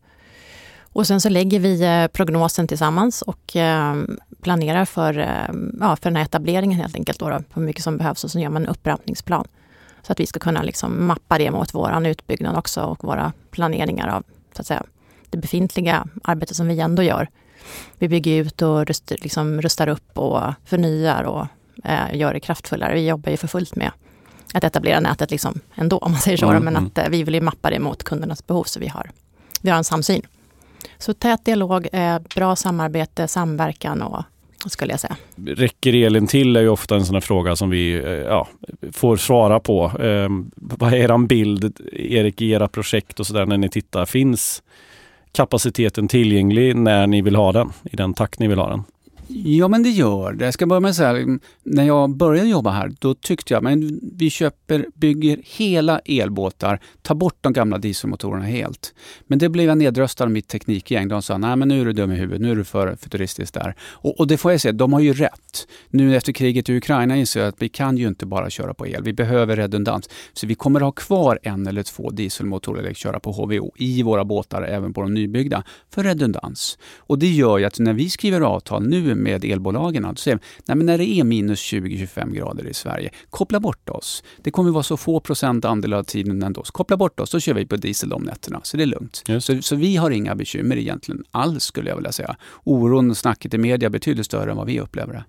Och 0.82 1.06
sen 1.06 1.20
så 1.20 1.28
lägger 1.28 1.60
vi 1.60 1.82
eh, 1.82 2.06
prognosen 2.06 2.68
tillsammans 2.68 3.22
och 3.22 3.56
eh, 3.56 3.96
planerar 4.42 4.84
för, 4.84 5.14
ja, 5.80 5.96
för 5.96 6.10
den 6.10 6.16
här 6.16 6.24
etableringen 6.24 6.78
helt 6.78 6.94
enkelt, 6.94 7.18
då, 7.18 7.28
då, 7.28 7.40
hur 7.54 7.62
mycket 7.62 7.82
som 7.82 7.98
behövs 7.98 8.24
och 8.24 8.30
så 8.30 8.38
gör 8.40 8.50
man 8.50 8.62
en 8.62 8.68
upprampningsplan. 8.68 9.48
Så 10.02 10.12
att 10.12 10.20
vi 10.20 10.26
ska 10.26 10.40
kunna 10.40 10.62
liksom 10.62 11.06
mappa 11.06 11.38
det 11.38 11.50
mot 11.50 11.74
vår 11.74 12.06
utbyggnad 12.06 12.56
också 12.56 12.82
och 12.82 13.04
våra 13.04 13.32
planeringar 13.50 14.08
av 14.08 14.22
så 14.54 14.60
att 14.60 14.66
säga, 14.66 14.82
det 15.30 15.38
befintliga 15.38 16.06
arbetet 16.22 16.56
som 16.56 16.68
vi 16.68 16.80
ändå 16.80 17.02
gör. 17.02 17.28
Vi 17.98 18.08
bygger 18.08 18.32
ut 18.32 18.62
och 18.62 18.86
rust, 18.86 19.12
liksom 19.18 19.62
rustar 19.62 19.88
upp 19.88 20.18
och 20.18 20.42
förnyar 20.64 21.22
och 21.22 21.46
eh, 21.84 22.16
gör 22.16 22.34
det 22.34 22.40
kraftfullare. 22.40 22.94
Vi 22.94 23.08
jobbar 23.08 23.30
ju 23.30 23.36
för 23.36 23.48
fullt 23.48 23.76
med 23.76 23.90
att 24.54 24.64
etablera 24.64 25.00
nätet 25.00 25.30
liksom 25.30 25.60
ändå, 25.74 25.98
om 25.98 26.12
man 26.12 26.20
säger 26.20 26.36
så. 26.36 26.50
Mm, 26.50 26.64
men 26.64 26.76
mm. 26.76 26.86
att 26.86 26.98
eh, 26.98 27.08
vi 27.10 27.22
vill 27.22 27.34
ju 27.34 27.40
mappa 27.40 27.70
det 27.70 27.78
mot 27.78 28.02
kundernas 28.02 28.46
behov, 28.46 28.64
så 28.64 28.80
vi 28.80 28.88
har, 28.88 29.10
vi 29.62 29.70
har 29.70 29.78
en 29.78 29.84
samsyn. 29.84 30.22
Så 30.98 31.14
tät 31.14 31.44
dialog, 31.44 31.88
eh, 31.92 32.18
bra 32.34 32.56
samarbete, 32.56 33.28
samverkan 33.28 34.02
och 34.02 34.24
skulle 34.66 34.92
jag 34.92 35.00
säga. 35.00 35.16
Räcker 35.46 35.94
elen 35.94 36.26
till 36.26 36.56
är 36.56 36.60
ju 36.60 36.68
ofta 36.68 36.96
en 36.96 37.06
sån 37.06 37.14
här 37.14 37.20
fråga 37.20 37.56
som 37.56 37.70
vi 37.70 37.94
eh, 37.94 38.10
ja, 38.10 38.48
får 38.92 39.16
svara 39.16 39.60
på. 39.60 39.92
Ehm, 40.00 40.50
vad 40.56 40.92
är 40.92 40.96
er 40.96 41.26
bild, 41.26 41.80
Erik, 41.92 42.40
i 42.40 42.50
era 42.50 42.68
projekt 42.68 43.20
och 43.20 43.26
sådär 43.26 43.46
när 43.46 43.58
ni 43.58 43.68
tittar? 43.68 44.06
Finns 44.06 44.62
kapaciteten 45.32 46.08
tillgänglig 46.08 46.76
när 46.76 47.06
ni 47.06 47.22
vill 47.22 47.36
ha 47.36 47.52
den? 47.52 47.72
I 47.84 47.96
den 47.96 48.14
takt 48.14 48.38
ni 48.38 48.48
vill 48.48 48.58
ha 48.58 48.70
den? 48.70 48.84
Ja, 49.30 49.68
men 49.68 49.82
det 49.82 49.90
gör 49.90 50.32
det. 50.32 50.44
Jag 50.44 50.54
ska 50.54 50.66
börja 50.66 50.80
med 50.80 50.88
att 50.88 50.96
säga, 50.96 51.38
när 51.62 51.84
jag 51.84 52.16
började 52.16 52.48
jobba 52.48 52.70
här, 52.70 52.92
då 52.98 53.14
tyckte 53.14 53.54
jag, 53.54 53.62
men 53.62 54.00
vi 54.16 54.30
köper, 54.30 54.86
bygger 54.94 55.40
hela 55.44 55.98
elbåtar, 55.98 56.80
tar 57.02 57.14
bort 57.14 57.36
de 57.40 57.52
gamla 57.52 57.78
dieselmotorerna 57.78 58.44
helt. 58.44 58.94
Men 59.26 59.38
det 59.38 59.48
blev 59.48 59.66
jag 59.66 59.78
nedröstad 59.78 60.24
av 60.24 60.30
mitt 60.30 60.48
teknikgäng. 60.48 61.08
De 61.08 61.22
sa, 61.22 61.38
nej 61.38 61.56
men 61.56 61.68
nu 61.68 61.80
är 61.80 61.84
du 61.84 61.92
dum 61.92 62.12
i 62.12 62.16
huvudet, 62.16 62.40
nu 62.40 62.50
är 62.50 62.56
du 62.56 62.64
för 62.64 62.96
futuristisk 62.96 63.54
där. 63.54 63.74
Och, 63.80 64.20
och 64.20 64.26
det 64.26 64.36
får 64.36 64.50
jag 64.50 64.60
säga, 64.60 64.72
de 64.72 64.92
har 64.92 65.00
ju 65.00 65.12
rätt. 65.12 65.68
Nu 65.90 66.16
efter 66.16 66.32
kriget 66.32 66.68
i 66.68 66.76
Ukraina 66.76 67.16
inser 67.16 67.40
jag 67.40 67.48
att 67.48 67.62
vi 67.62 67.68
kan 67.68 67.96
ju 67.96 68.08
inte 68.08 68.26
bara 68.26 68.50
köra 68.50 68.74
på 68.74 68.86
el, 68.86 69.02
vi 69.02 69.12
behöver 69.12 69.56
redundans. 69.56 70.08
Så 70.32 70.46
vi 70.46 70.54
kommer 70.54 70.80
att 70.80 70.84
ha 70.84 70.92
kvar 70.92 71.38
en 71.42 71.66
eller 71.66 71.82
två 71.82 72.10
dieselmotorer 72.10 72.80
eller 72.80 72.94
köra 72.94 73.20
på 73.20 73.32
HVO 73.32 73.72
i 73.76 74.02
våra 74.02 74.24
båtar, 74.24 74.62
även 74.62 74.94
på 74.94 75.02
de 75.02 75.14
nybyggda, 75.14 75.64
för 75.90 76.02
redundans. 76.02 76.78
Och 76.96 77.18
det 77.18 77.28
gör 77.28 77.58
ju 77.58 77.64
att 77.64 77.78
när 77.78 77.92
vi 77.92 78.10
skriver 78.10 78.40
avtal 78.40 78.88
nu 78.88 79.14
med 79.18 79.44
elbolagen, 79.44 80.02
då 80.02 80.14
säger 80.14 80.38
nej 80.66 80.76
men 80.76 80.86
när 80.86 80.98
det 80.98 81.08
är 81.08 81.24
minus 81.24 81.72
20-25 81.72 82.34
grader 82.34 82.66
i 82.66 82.74
Sverige, 82.74 83.10
koppla 83.30 83.60
bort 83.60 83.88
oss. 83.88 84.22
Det 84.42 84.50
kommer 84.50 84.70
vara 84.70 84.82
så 84.82 84.96
få 84.96 85.20
procent 85.20 85.64
andel 85.64 85.94
av 85.94 86.02
tiden 86.02 86.42
ändå. 86.42 86.64
Så 86.64 86.72
koppla 86.72 86.96
bort 86.96 87.20
oss, 87.20 87.30
så 87.30 87.40
kör 87.40 87.54
vi 87.54 87.66
på 87.66 87.76
diesel 87.76 88.08
de 88.08 88.22
nätterna. 88.22 88.60
Så 88.62 88.76
det 88.76 88.82
är 88.82 88.86
lugnt. 88.86 89.24
Så, 89.40 89.62
så 89.62 89.76
vi 89.76 89.96
har 89.96 90.10
inga 90.10 90.34
bekymmer 90.34 90.76
egentligen 90.76 91.24
alls 91.30 91.64
skulle 91.64 91.88
jag 91.88 91.96
vilja 91.96 92.12
säga. 92.12 92.36
Oron 92.64 93.10
och 93.10 93.16
snacket 93.16 93.54
i 93.54 93.58
media 93.58 93.86
är 93.86 93.90
betydligt 93.90 94.26
större 94.26 94.50
än 94.50 94.56
vad 94.56 94.66
vi 94.66 94.80
upplever 94.80 95.12
det. 95.12 95.24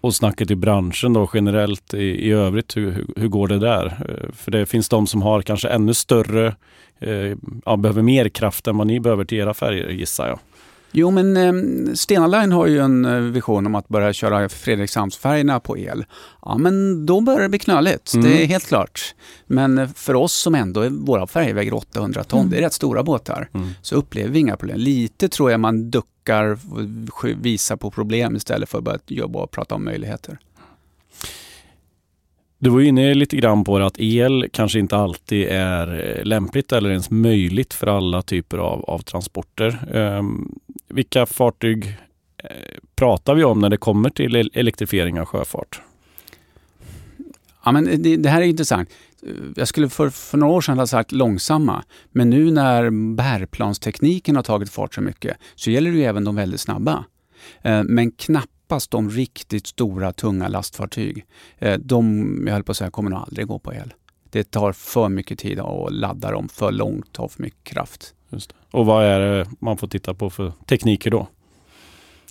Och 0.00 0.14
snacket 0.14 0.50
i 0.50 0.56
branschen 0.56 1.12
då 1.12 1.30
generellt 1.34 1.94
i, 1.94 2.04
i 2.04 2.30
övrigt, 2.30 2.76
hur, 2.76 2.90
hur, 2.90 3.06
hur 3.16 3.28
går 3.28 3.48
det 3.48 3.58
där? 3.58 3.86
Eh, 3.86 4.32
För 4.32 4.50
det 4.50 4.66
finns 4.66 4.88
de 4.88 5.06
som 5.06 5.22
har 5.22 5.42
kanske 5.42 5.68
ännu 5.68 5.94
större, 5.94 6.56
eh, 6.98 7.36
ja, 7.64 7.76
behöver 7.76 8.02
mer 8.02 8.28
kraft 8.28 8.66
än 8.66 8.76
vad 8.76 8.86
ni 8.86 9.00
behöver 9.00 9.24
till 9.24 9.38
era 9.38 9.54
färger 9.54 9.88
gissar 9.88 10.28
jag. 10.28 10.38
Jo, 10.92 11.10
men 11.10 11.36
eh, 11.36 11.52
Stena 11.94 12.26
Line 12.26 12.52
har 12.52 12.66
ju 12.66 12.78
en 12.78 13.04
eh, 13.04 13.12
vision 13.20 13.66
om 13.66 13.74
att 13.74 13.88
börja 13.88 14.12
köra 14.12 14.48
Fredrikshamnsfärjorna 14.48 15.60
på 15.60 15.78
el. 15.78 16.04
Ja, 16.42 16.58
men 16.58 17.06
då 17.06 17.20
börjar 17.20 17.40
det 17.40 17.48
bli 17.48 17.58
knöligt. 17.58 18.14
Mm. 18.14 18.26
Det 18.30 18.42
är 18.42 18.46
helt 18.46 18.66
klart. 18.66 19.14
Men 19.46 19.78
eh, 19.78 19.88
för 19.94 20.14
oss 20.14 20.32
som 20.32 20.54
ändå, 20.54 20.88
våra 20.88 21.26
färjor 21.26 21.54
väger 21.54 21.74
800 21.74 22.24
ton, 22.24 22.40
Mm. 22.40 22.50
det 22.50 22.56
är 22.58 22.62
rätt 22.62 22.72
stora 22.72 23.02
båtar, 23.02 23.48
Mm. 23.54 23.68
så 23.82 23.96
upplever 23.96 24.30
vi 24.30 24.38
inga 24.38 24.56
problem. 24.56 24.78
Lite 24.78 25.28
tror 25.28 25.50
jag 25.50 25.60
man 25.60 25.90
duckar, 25.90 26.58
visar 27.42 27.76
på 27.76 27.90
problem 27.90 28.36
istället 28.36 28.68
för 28.68 28.78
att 28.78 28.84
börja 28.84 28.98
jobba 29.06 29.38
och 29.38 29.50
prata 29.50 29.74
om 29.74 29.84
möjligheter. 29.84 30.38
Du 32.62 32.70
var 32.70 32.80
inne 32.80 33.14
lite 33.14 33.36
grann 33.36 33.64
på 33.64 33.78
det 33.78 33.86
att 33.86 33.98
el 34.00 34.46
kanske 34.52 34.78
inte 34.78 34.96
alltid 34.96 35.46
är 35.50 36.16
eh, 36.18 36.24
lämpligt 36.24 36.72
eller 36.72 36.90
ens 36.90 37.10
möjligt 37.10 37.74
för 37.74 37.86
alla 37.86 38.22
typer 38.22 38.58
av, 38.58 38.84
av 38.84 38.98
transporter. 38.98 39.94
Ehm, 39.96 40.48
vilka 40.90 41.26
fartyg 41.26 41.98
eh, 42.36 42.50
pratar 42.94 43.34
vi 43.34 43.44
om 43.44 43.60
när 43.60 43.68
det 43.68 43.76
kommer 43.76 44.10
till 44.10 44.50
elektrifiering 44.54 45.20
av 45.20 45.26
sjöfart? 45.26 45.82
Ja, 47.64 47.72
men 47.72 48.02
det, 48.02 48.16
det 48.16 48.28
här 48.28 48.40
är 48.40 48.46
intressant. 48.46 48.90
Jag 49.56 49.68
skulle 49.68 49.88
för, 49.88 50.10
för 50.10 50.38
några 50.38 50.52
år 50.52 50.60
sedan 50.60 50.78
ha 50.78 50.86
sagt 50.86 51.12
långsamma, 51.12 51.84
men 52.10 52.30
nu 52.30 52.50
när 52.50 53.14
bärplanstekniken 53.14 54.36
har 54.36 54.42
tagit 54.42 54.70
fart 54.70 54.94
så 54.94 55.00
mycket 55.00 55.36
så 55.54 55.70
gäller 55.70 55.90
det 55.90 55.96
ju 55.96 56.04
även 56.04 56.24
de 56.24 56.36
väldigt 56.36 56.60
snabba. 56.60 57.04
Eh, 57.62 57.82
men 57.82 58.10
knappast 58.10 58.90
de 58.90 59.10
riktigt 59.10 59.66
stora 59.66 60.12
tunga 60.12 60.48
lastfartyg. 60.48 61.26
Eh, 61.58 61.78
de, 61.78 62.44
jag 62.46 62.52
höll 62.52 62.64
på 62.64 62.72
att 62.72 62.76
säga, 62.76 62.90
kommer 62.90 63.10
nog 63.10 63.18
aldrig 63.18 63.46
gå 63.46 63.58
på 63.58 63.74
el. 63.74 63.94
Det 64.30 64.50
tar 64.50 64.72
för 64.72 65.08
mycket 65.08 65.38
tid 65.38 65.60
att 65.60 65.92
ladda 65.92 66.30
dem 66.30 66.48
för 66.48 66.72
långt, 66.72 67.12
tar 67.12 67.28
för 67.28 67.42
mycket 67.42 67.64
kraft. 67.64 68.14
Just 68.30 68.48
det. 68.50 68.54
Och 68.78 68.86
vad 68.86 69.04
är 69.04 69.20
det 69.20 69.46
man 69.58 69.76
får 69.76 69.86
titta 69.88 70.14
på 70.14 70.30
för 70.30 70.52
tekniker 70.66 71.10
då? 71.10 71.26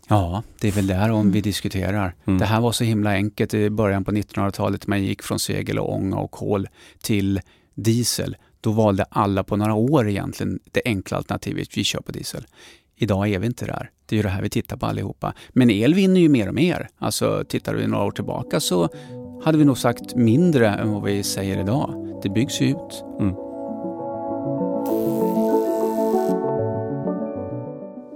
Ja, 0.08 0.44
det 0.62 0.68
är 0.68 0.72
väl 0.72 0.88
där 0.88 1.10
om 1.12 1.20
Mm. 1.20 1.32
vi 1.32 1.42
diskuterar. 1.42 2.16
Mm. 2.26 2.40
Det 2.40 2.46
här 2.46 2.62
var 2.62 2.72
så 2.72 2.84
himla 2.84 3.10
enkelt 3.12 3.54
i 3.54 3.70
början 3.70 4.04
på 4.06 4.12
1900-talet. 4.12 4.88
Man 4.88 5.04
gick 5.04 5.22
från 5.24 5.40
segel 5.40 5.80
och 5.80 5.94
ånga 5.94 6.18
och 6.18 6.32
kol 6.32 6.68
till 7.02 7.42
diesel. 7.76 8.36
Då 8.62 8.72
valde 8.72 9.06
alla 9.10 9.44
på 9.44 9.56
några 9.56 9.74
år 9.74 10.10
egentligen 10.10 10.60
det 10.72 10.82
enkla 10.86 11.18
alternativet. 11.18 11.78
Vi 11.78 11.84
kör 11.84 12.00
på 12.02 12.12
diesel. 12.12 12.46
Idag 12.96 13.30
är 13.30 13.40
vi 13.40 13.48
inte 13.48 13.66
där. 13.66 13.90
Det 14.06 14.16
är 14.16 14.18
ju 14.18 14.24
det 14.24 14.30
här 14.30 14.42
vi 14.42 14.50
tittar 14.50 14.78
på 14.78 14.86
allihopa. 14.86 15.34
Men 15.50 15.70
el 15.70 15.94
vinner 15.94 16.22
ju 16.22 16.30
mer 16.30 16.48
och 16.48 16.54
mer. 16.56 16.88
Alltså 16.98 17.44
tittar 17.50 17.74
vi 17.76 17.88
några 17.88 18.06
år 18.06 18.12
tillbaka 18.12 18.60
så 18.60 18.90
hade 19.44 19.58
vi 19.58 19.66
nog 19.66 19.78
sagt 19.78 20.16
mindre 20.16 20.68
än 20.70 20.92
vad 20.92 21.04
vi 21.04 21.24
säger 21.24 21.60
idag. 21.62 22.20
Det 22.24 22.30
byggs 22.30 22.62
ju 22.62 22.66
ut. 22.70 23.04
Mm. 23.20 23.36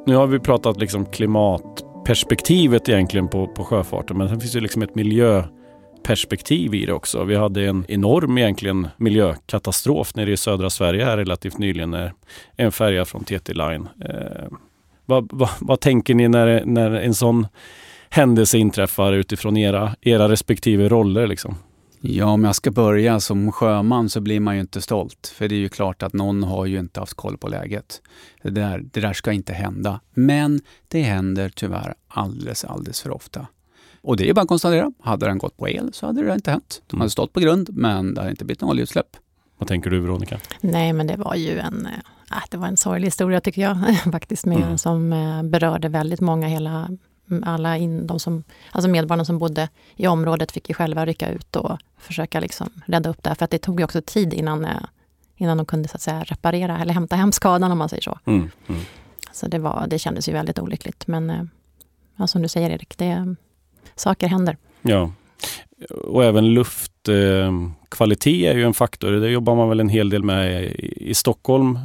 Nu 0.05 0.15
har 0.15 0.27
vi 0.27 0.39
pratat 0.39 0.77
liksom 0.77 1.05
klimatperspektivet 1.05 2.89
egentligen 2.89 3.27
på, 3.27 3.47
på 3.47 3.63
sjöfarten 3.63 4.17
men 4.17 4.29
sen 4.29 4.39
finns 4.39 4.53
det 4.53 4.59
liksom 4.59 4.81
ett 4.81 4.95
miljöperspektiv 4.95 6.73
i 6.73 6.85
det 6.85 6.93
också. 6.93 7.23
Vi 7.23 7.35
hade 7.35 7.65
en 7.65 7.85
enorm 7.87 8.37
egentligen 8.37 8.87
miljökatastrof 8.97 10.15
nere 10.15 10.31
i 10.31 10.37
södra 10.37 10.69
Sverige 10.69 11.05
här 11.05 11.17
relativt 11.17 11.57
nyligen 11.57 11.91
när 11.91 12.13
en 12.57 12.71
färja 12.71 13.05
från 13.05 13.23
TT 13.23 13.53
Line. 13.53 13.89
Eh, 14.05 14.47
vad, 15.05 15.29
vad, 15.31 15.49
vad, 15.59 15.79
tänker 15.79 16.15
ni 16.15 16.27
när, 16.27 16.65
när 16.65 16.91
en 16.91 17.13
sån 17.13 17.47
händelse 18.09 18.57
inträffar 18.57 19.13
utifrån 19.13 19.57
era, 19.57 19.95
era 20.01 20.29
respektive 20.29 20.89
roller? 20.89 21.27
Liksom? 21.27 21.55
Ja, 22.05 22.25
om 22.25 22.43
jag 22.43 22.55
ska 22.55 22.71
börja 22.71 23.19
som 23.19 23.51
sjöman 23.51 24.09
så 24.09 24.21
blir 24.21 24.39
man 24.39 24.55
ju 24.55 24.61
inte 24.61 24.81
stolt. 24.81 25.33
För 25.35 25.47
det 25.47 25.55
är 25.55 25.59
ju 25.59 25.69
klart 25.69 26.03
att 26.03 26.13
någon 26.13 26.43
har 26.43 26.65
ju 26.65 26.79
inte 26.79 26.99
haft 26.99 27.13
koll 27.13 27.37
på 27.37 27.47
läget. 27.47 28.01
Det 28.41 28.49
där, 28.49 28.83
det 28.91 28.99
där 28.99 29.13
ska 29.13 29.31
inte 29.31 29.53
hända. 29.53 29.99
Men 30.13 30.61
det 30.87 31.01
händer 31.01 31.51
tyvärr 31.55 31.93
alldeles, 32.07 32.65
alldeles 32.65 33.01
för 33.01 33.11
ofta. 33.11 33.47
Och 34.01 34.17
det 34.17 34.29
är 34.29 34.33
bara 34.33 34.41
att 34.41 34.47
konstatera. 34.47 34.91
Hade 34.99 35.25
den 35.25 35.37
gått 35.37 35.57
på 35.57 35.69
el 35.69 35.93
så 35.93 36.05
hade 36.05 36.23
det 36.23 36.33
inte 36.33 36.51
hänt. 36.51 36.81
De 36.87 36.99
hade 36.99 37.09
stått 37.09 37.33
på 37.33 37.39
grund, 37.39 37.69
men 37.73 38.13
det 38.13 38.21
hade 38.21 38.31
inte 38.31 38.45
blivit 38.45 38.61
något 38.61 38.71
oljeutsläpp. 38.71 39.17
Vad 39.57 39.67
tänker 39.67 39.89
du 39.89 39.99
Veronica? 39.99 40.39
Nej, 40.61 40.93
men 40.93 41.07
det 41.07 41.17
var 41.17 41.35
ju 41.35 41.59
en, 41.59 41.85
äh, 42.31 42.43
det 42.49 42.57
var 42.57 42.67
en 42.67 42.77
sorglig 42.77 43.07
historia 43.07 43.41
tycker 43.41 43.61
jag 43.61 43.97
faktiskt, 44.11 44.45
med, 44.45 44.63
mm. 44.63 44.77
som 44.77 45.13
äh, 45.13 45.43
berörde 45.43 45.89
väldigt 45.89 46.21
många. 46.21 46.47
Hela, 46.47 46.89
alla 47.43 47.77
in, 47.77 48.07
de 48.07 48.19
som, 48.19 48.43
alltså 48.71 48.89
medborgarna 48.89 49.25
som 49.25 49.39
bodde 49.39 49.69
i 49.95 50.07
området 50.07 50.51
fick 50.51 50.69
ju 50.69 50.75
själva 50.75 51.05
rycka 51.05 51.29
ut 51.29 51.55
och 51.55 51.77
försöka 51.97 52.39
liksom 52.39 52.69
rädda 52.85 53.09
upp 53.09 53.23
det. 53.23 53.35
För 53.35 53.45
att 53.45 53.51
det 53.51 53.57
tog 53.57 53.79
ju 53.79 53.83
också 53.83 54.01
tid 54.01 54.33
innan, 54.33 54.65
äh, 54.65 54.71
innan 55.35 55.57
de 55.57 55.65
kunde 55.65 55.89
så 55.89 55.95
att 55.95 56.01
säga, 56.01 56.23
reparera 56.23 56.79
eller 56.79 56.93
hämta 56.93 57.15
hem 57.15 57.31
skadan 57.31 57.71
om 57.71 57.77
man 57.77 57.89
säger 57.89 58.03
så. 58.03 58.19
Mm. 58.25 58.49
Mm. 58.67 58.81
Så 59.31 59.47
det, 59.47 59.59
var, 59.59 59.85
det 59.87 59.99
kändes 59.99 60.29
ju 60.29 60.33
väldigt 60.33 60.59
olyckligt. 60.59 61.07
Men 61.07 61.49
ja, 62.15 62.27
som 62.27 62.41
du 62.41 62.47
säger 62.47 62.69
Erik, 62.69 62.97
det, 62.97 63.35
saker 63.95 64.27
händer. 64.27 64.57
Ja, 64.81 65.11
och 65.89 66.23
även 66.23 66.53
luftkvalitet 66.53 68.51
är 68.51 68.55
ju 68.55 68.63
en 68.63 68.73
faktor. 68.73 69.11
Det 69.11 69.29
jobbar 69.29 69.55
man 69.55 69.69
väl 69.69 69.79
en 69.79 69.89
hel 69.89 70.09
del 70.09 70.23
med 70.23 70.63
i 70.81 71.13
Stockholm. 71.13 71.79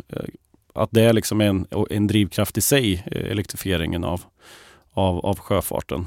Att 0.74 0.88
det 0.92 1.02
är 1.02 1.12
liksom 1.12 1.40
en, 1.40 1.66
en 1.90 2.06
drivkraft 2.06 2.58
i 2.58 2.60
sig, 2.60 3.04
elektrifieringen 3.06 4.04
av, 4.04 4.22
av, 4.98 5.26
av 5.26 5.38
sjöfarten. 5.38 6.06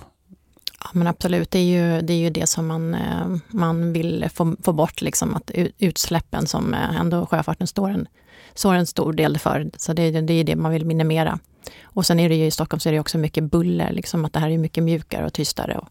Ja, 0.79 0.89
men 0.93 1.07
absolut, 1.07 1.51
det 1.51 1.60
är 1.60 1.63
ju 1.63 2.01
det, 2.01 2.13
är 2.13 2.17
ju 2.17 2.29
det 2.29 2.48
som 2.48 2.67
man, 2.67 2.95
eh, 2.95 3.36
man 3.48 3.93
vill 3.93 4.29
få, 4.33 4.55
få 4.63 4.74
bort, 4.74 5.01
liksom, 5.01 5.36
att 5.36 5.51
utsläppen 5.77 6.48
som 6.48 6.74
eh, 6.74 7.00
ändå 7.00 7.25
sjöfarten 7.25 7.67
står 7.67 7.89
en, 7.89 8.07
står 8.53 8.74
en 8.74 8.88
stor 8.88 9.13
del 9.13 9.38
för. 9.38 9.69
Så 9.77 9.93
det, 9.93 10.21
det 10.21 10.33
är 10.33 10.43
det 10.43 10.55
man 10.55 10.71
vill 10.71 10.86
minimera. 10.86 11.39
Och 11.83 12.05
sen 12.05 12.19
är 12.19 12.29
det 12.29 12.36
ju 12.36 12.45
i 12.45 12.51
Stockholm 12.51 12.79
så 12.79 12.89
är 12.89 12.93
det 12.93 13.00
också 13.00 13.17
mycket 13.17 13.43
buller, 13.43 13.91
liksom, 13.91 14.25
att 14.25 14.33
det 14.33 14.39
här 14.39 14.50
är 14.50 14.57
mycket 14.57 14.83
mjukare 14.83 15.25
och 15.25 15.33
tystare. 15.33 15.77
Och, 15.77 15.89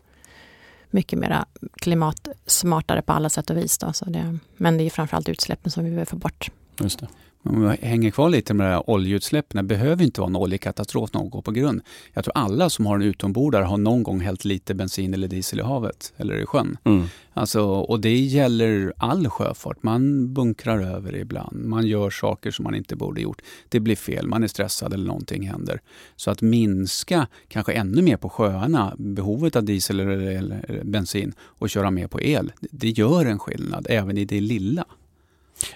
mycket 0.91 1.19
mer 1.19 1.45
klimatsmartare 1.77 3.03
på 3.03 3.13
alla 3.13 3.29
sätt 3.29 3.51
och 3.51 3.57
vis. 3.57 3.79
Då, 3.79 3.93
så 3.93 4.05
det, 4.05 4.39
men 4.57 4.79
det 4.79 4.85
är 4.85 4.91
framförallt 4.91 5.29
utsläppen 5.29 5.71
som 5.71 5.85
vi 5.85 5.91
behöver 5.91 6.07
få 6.07 6.17
bort. 6.17 6.51
Just 6.81 7.01
det. 7.01 7.09
Om 7.43 7.63
vi 7.63 7.87
hänger 7.87 8.11
kvar 8.11 8.31
lite 8.31 8.55
med 8.55 8.67
det 8.67 8.71
här 8.71 8.91
oljeutsläppen, 8.91 9.57
det 9.57 9.63
behöver 9.63 10.05
inte 10.05 10.21
vara 10.21 10.29
en 10.29 10.37
oljekatastrof 10.37 11.13
någon 11.13 11.31
går 11.31 11.43
på 11.43 11.51
grund. 11.51 11.83
Jag 12.13 12.25
tror 12.25 12.37
alla 12.37 12.71
som 12.71 12.87
har 12.87 12.97
en 12.97 13.03
utombordare 13.03 13.65
har 13.65 13.79
någon 13.79 14.03
gång 14.03 14.21
hällt 14.21 14.45
lite 14.45 14.75
bensin 14.75 15.15
eller 15.15 15.29
diesel 15.29 15.59
i 15.59 15.63
havet 15.63 16.13
eller 16.17 16.43
i 16.43 16.47
sjön. 16.47 16.77
Mm. 16.85 17.05
Alltså, 17.35 17.63
och 17.63 18.01
det 18.01 18.19
gäller 18.19 18.93
all 18.97 19.29
sjöfart. 19.29 19.83
Man 19.83 20.35
bunkrar 20.35 20.81
över 20.81 21.17
ibland, 21.17 21.65
man 21.65 21.87
gör 21.87 22.11
saker 22.11 22.51
som 22.51 22.63
man 22.63 22.75
inte 22.75 22.97
borde 22.97 23.21
gjort. 23.21 23.43
Det 23.69 23.81
blir 23.81 23.97
fel, 23.97 24.27
man 24.27 24.43
är 24.43 24.49
stressad 24.49 24.93
eller 24.93 25.07
någonting 25.07 25.49
händer. 25.49 25.81
Så 26.17 26.31
att 26.31 26.43
minska, 26.43 27.27
kanske 27.49 27.73
ännu 27.73 28.03
mer 28.03 28.17
på 28.17 28.29
sjöarna, 28.29 28.95
behovet 28.99 29.57
av 29.57 29.65
diesel 29.65 30.01
eller 30.01 30.83
bensin 30.85 31.33
och 31.41 31.71
köra 31.71 31.91
mer 31.91 32.07
på 32.07 32.21
el, 32.21 32.53
det 32.61 32.89
gör 32.89 33.27
en 33.27 33.39
skillnad 33.39 33.87
även 33.91 34.19
i 34.19 34.25
det 34.25 34.41
lilla. 34.41 34.85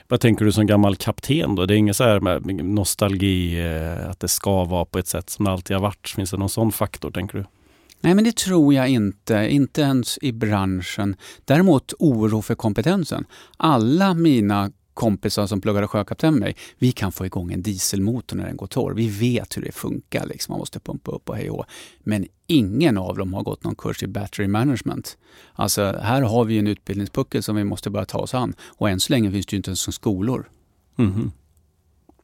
Vad 0.09 0.21
tänker 0.21 0.45
du 0.45 0.53
som 0.53 0.67
gammal 0.67 0.97
kapten 0.97 1.55
då? 1.55 1.67
Det 1.67 1.75
är 1.75 1.77
inget 1.77 1.97
så 1.97 2.05
här 2.05 2.21
med 2.21 2.65
nostalgi, 2.65 3.67
eh, 3.67 4.11
att 4.11 4.21
det 4.21 4.29
ska 4.29 4.65
vara 4.65 4.85
på 4.85 4.99
ett 4.99 5.09
sätt 5.09 5.31
som 5.31 5.45
det 5.45 5.51
alltid 5.51 5.77
har 5.77 5.83
varit. 5.83 6.09
Finns 6.17 6.31
det 6.31 6.37
någon 6.37 6.49
sån 6.49 6.73
faktor, 6.73 7.11
tänker 7.11 7.39
du? 7.39 7.45
Nej, 8.01 8.15
men 8.15 8.25
det 8.25 8.37
tror 8.37 8.75
jag 8.75 8.89
inte. 8.89 9.49
Inte 9.51 9.81
ens 9.81 10.19
i 10.23 10.33
branschen. 10.33 11.17
Däremot 11.45 11.93
oro 11.99 12.43
för 12.43 12.55
kompetensen. 12.55 13.25
Alla 13.57 14.15
mina 14.15 14.71
kompisar 14.95 15.47
som 15.47 15.61
pluggade 15.61 15.87
sjökapten 15.87 16.35
med 16.35 16.41
mig, 16.41 16.57
vi 16.79 16.93
kan 16.93 17.13
få 17.13 17.27
igång 17.27 17.53
en 17.53 17.63
dieselmotor 17.63 18.37
när 18.37 18.47
den 18.47 18.57
går 18.57 18.67
torr. 18.67 18.95
Vi 18.95 19.09
vet 19.09 19.57
hur 19.57 19.63
det 19.63 19.73
funkar, 19.73 20.27
liksom. 20.27 20.53
man 20.53 20.59
måste 20.59 20.81
pumpa 20.81 21.11
upp 21.11 21.29
och 21.29 21.37
hej 21.37 21.51
och 21.51 21.65
Men 22.01 22.27
ingen 22.47 22.99
av 22.99 23.17
dem 23.17 23.35
har 23.35 23.43
gått 23.43 23.65
någon 23.65 23.75
kurs 23.75 24.03
i 24.03 24.07
battery 24.07 24.49
management. 24.49 25.19
Alltså 25.53 25.83
här 26.03 26.23
har 26.23 26.45
vi 26.45 26.59
en 26.59 26.67
utbildningspuckel 26.67 27.43
som 27.43 27.57
vi 27.57 27.65
måste 27.65 27.91
börja 27.91 28.07
ta 28.07 28.19
oss 28.19 28.35
an. 28.35 28.55
Och 28.63 28.91
än 28.91 29.01
så 29.01 29.13
länge 29.13 29.31
finns 29.31 29.47
det 29.47 29.53
ju 29.53 29.57
inte 29.57 29.71
ens 29.71 29.95
skolor. 29.95 30.49
Mm. 30.99 31.31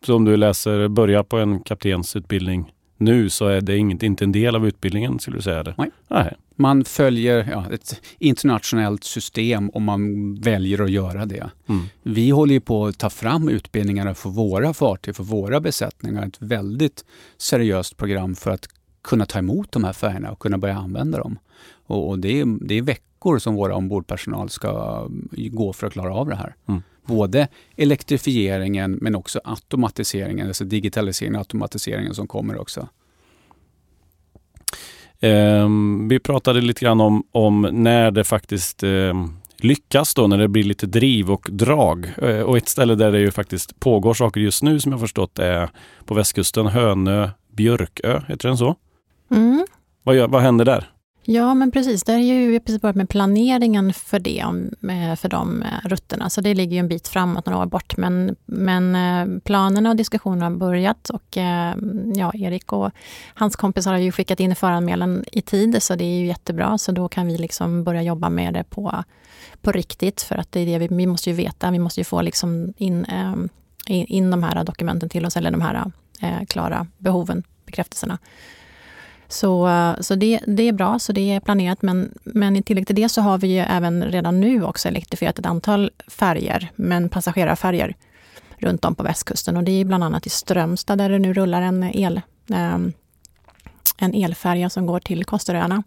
Så 0.07 0.15
om 0.15 0.25
du 0.25 0.37
läser, 0.37 0.89
börjar 0.89 1.23
på 1.23 1.37
en 1.37 1.61
kaptensutbildning 1.61 2.73
nu 3.01 3.31
så 3.31 3.47
är 3.47 3.61
det 3.61 3.77
inget, 3.77 4.03
inte 4.03 4.25
en 4.25 4.33
del 4.33 4.57
av 4.57 4.67
utbildningen, 4.67 5.19
skulle 5.19 5.37
du 5.37 5.43
säga 5.43 5.63
det? 5.63 5.75
Nej. 5.79 5.91
Nej. 6.09 6.37
Man 6.57 6.85
följer 6.85 7.49
ja, 7.51 7.65
ett 7.73 8.01
internationellt 8.19 9.05
system 9.05 9.71
om 9.71 9.85
man 9.85 10.35
väljer 10.35 10.83
att 10.83 10.91
göra 10.91 11.27
det. 11.27 11.51
Mm. 11.69 11.85
Vi 12.03 12.31
håller 12.31 12.61
på 12.61 12.87
att 12.87 12.99
ta 12.99 13.11
fram 13.11 13.49
utbildningarna 13.49 14.15
för 14.15 14.31
våra 14.31 14.75
fartyg, 14.75 15.17
för 15.17 15.25
våra 15.25 15.61
besättningar. 15.61 16.27
Ett 16.27 16.37
väldigt 16.43 17.05
seriöst 17.39 17.97
program 17.97 18.35
för 18.35 18.51
att 18.51 18.69
kunna 19.03 19.27
ta 19.27 19.39
emot 19.39 19.73
de 19.73 19.85
här 19.85 19.93
färgerna 19.93 20.31
och 20.31 20.39
kunna 20.39 20.59
börja 20.59 20.77
använda 20.77 21.19
dem. 21.19 21.39
Och, 21.87 22.09
och 22.09 22.19
det, 22.19 22.41
är, 22.41 22.67
det 22.67 22.75
är 22.75 22.83
veckor 22.83 23.39
som 23.39 23.55
våra 23.55 23.77
ombordpersonal 23.77 24.51
ska 24.51 25.07
gå 25.33 25.73
för 25.73 25.87
att 25.87 25.93
klara 25.93 26.15
av 26.15 26.29
det 26.29 26.37
här. 26.37 26.55
Mm. 26.69 26.83
Både 27.11 27.49
elektrifieringen 27.77 28.99
men 29.01 29.15
också 29.15 29.41
automatiseringen, 29.45 30.47
alltså 30.47 30.65
digitaliseringen 30.65 31.35
och 31.35 31.41
automatiseringen 31.41 32.15
som 32.15 32.27
kommer 32.27 32.61
också. 32.61 32.89
Um, 35.23 36.09
vi 36.09 36.19
pratade 36.19 36.61
lite 36.61 36.81
grann 36.81 37.01
om, 37.01 37.25
om 37.33 37.69
när 37.73 38.11
det 38.11 38.25
faktiskt 38.25 38.83
um, 38.83 39.41
lyckas 39.57 40.15
då, 40.15 40.27
när 40.27 40.39
det 40.39 40.49
blir 40.49 40.65
lite 40.65 40.87
driv 40.87 41.31
och 41.31 41.49
drag. 41.51 42.13
Uh, 42.23 42.41
och 42.41 42.57
ett 42.57 42.69
ställe 42.69 42.95
där 42.95 43.13
det 43.13 43.21
ju 43.21 43.31
faktiskt 43.31 43.81
pågår 43.81 44.15
saker 44.15 44.41
just 44.41 44.63
nu 44.63 44.81
som 44.81 44.93
jag 44.93 45.01
förstått 45.01 45.39
är 45.39 45.71
på 46.05 46.15
västkusten, 46.15 46.67
Hönö, 46.67 47.31
Björkö, 47.53 48.21
heter 48.29 48.49
den 48.49 48.59
så? 48.59 48.77
Mm. 49.31 49.67
Vad, 50.03 50.17
gör, 50.17 50.29
vad 50.29 50.43
händer 50.43 50.65
där? 50.65 50.91
Ja, 51.23 51.55
men 51.55 51.71
precis. 51.71 52.05
Där 52.05 52.15
är 52.15 52.19
ju, 52.19 52.47
vi 52.47 52.53
har 52.53 52.61
precis 52.61 52.81
börjat 52.81 52.97
med 52.97 53.09
planeringen 53.09 53.93
för 53.93 54.19
det, 54.19 54.39
eh, 54.39 55.17
för 55.17 55.29
de 55.29 55.63
eh, 55.63 55.89
rutterna. 55.89 56.31
Så 56.31 56.41
det 56.41 56.55
ligger 56.55 56.73
ju 56.73 56.79
en 56.79 56.89
bit 56.89 57.09
framåt, 57.09 57.47
några 57.47 57.59
år 57.59 57.67
bort. 57.67 57.97
Men, 57.97 58.37
men 58.47 58.95
eh, 58.95 59.41
planerna 59.41 59.91
och 59.91 59.97
diskussionerna 59.97 60.45
har 60.45 60.57
börjat 60.57 61.11
och 61.11 61.37
ja, 62.15 62.33
Erik 62.35 62.73
och 62.73 62.91
hans 63.35 63.57
kompisar 63.57 63.93
har 63.93 63.99
ju 63.99 64.13
skickat 64.13 64.41
in 64.41 64.57
föranmälan 64.57 65.25
i 65.33 65.43
tid, 65.43 65.83
så 65.83 65.95
det 65.95 66.05
är 66.05 66.19
ju 66.19 66.27
jättebra. 66.27 66.79
Så 66.79 66.93
då 66.93 67.09
kan 67.09 67.27
vi 67.27 67.39
liksom 67.39 67.85
börja 67.85 68.03
jobba 68.03 68.31
med 68.31 68.55
det 68.55 68.65
på, 68.65 69.05
på 69.63 69.73
riktigt, 69.73 70.23
för 70.23 70.37
att 70.37 70.53
det 70.53 70.61
är 70.61 70.67
det 70.67 70.79
vi, 70.79 70.97
vi 70.97 71.07
måste 71.07 71.31
ju 71.31 71.37
veta. 71.37 71.71
Vi 71.71 71.79
måste 71.79 72.01
ju 72.01 72.05
få 72.05 72.23
liksom 72.23 72.75
in, 72.77 73.07
in 73.87 74.31
de 74.31 74.43
här 74.43 74.65
dokumenten 74.65 75.09
till 75.09 75.27
oss, 75.27 75.37
eller 75.37 75.51
de 75.51 75.61
här 75.61 75.93
klara 76.47 76.87
behoven, 76.99 77.43
bekräftelserna. 77.67 78.19
Så, 79.33 79.69
eh, 79.69 80.01
så 80.01 80.15
det, 80.15 80.41
det 80.47 80.63
är 80.63 80.73
bra, 80.73 80.99
så 80.99 81.13
det 81.13 81.33
är 81.33 81.41
planerat. 81.41 81.83
Men, 81.83 82.15
men 82.25 82.57
i 82.57 82.63
tillägg 82.63 82.87
till 82.87 82.97
det 82.97 83.09
så 83.09 83.21
har 83.21 83.39
vi 83.39 83.49
ju 83.49 83.59
även 83.59 84.05
redan 84.05 84.41
nu 84.41 84.65
också 84.65 84.89
elektrifierat 84.89 85.39
ett 85.39 85.47
antal 85.47 85.91
färger, 86.09 86.71
men 86.77 87.09
passagerarfärger 87.09 87.97
runt 88.59 88.85
om 88.85 88.95
på 88.95 89.03
västkusten. 89.03 89.57
Och 89.57 89.65
det 89.65 89.73
är 89.73 89.85
bland 89.85 90.05
annat 90.05 90.27
i 90.27 90.31
Strömstad 90.31 90.99
där 90.99 91.09
det 91.09 91.19
nu 91.19 91.33
rullar 91.35 91.63
en, 91.63 91.83
el, 91.83 92.21
ehm, 92.51 92.93
en 93.99 94.15
elfärja 94.15 94.71
som 94.71 94.87
går 94.87 95.01
till 95.01 95.25
Kosteröarna. 95.25 95.83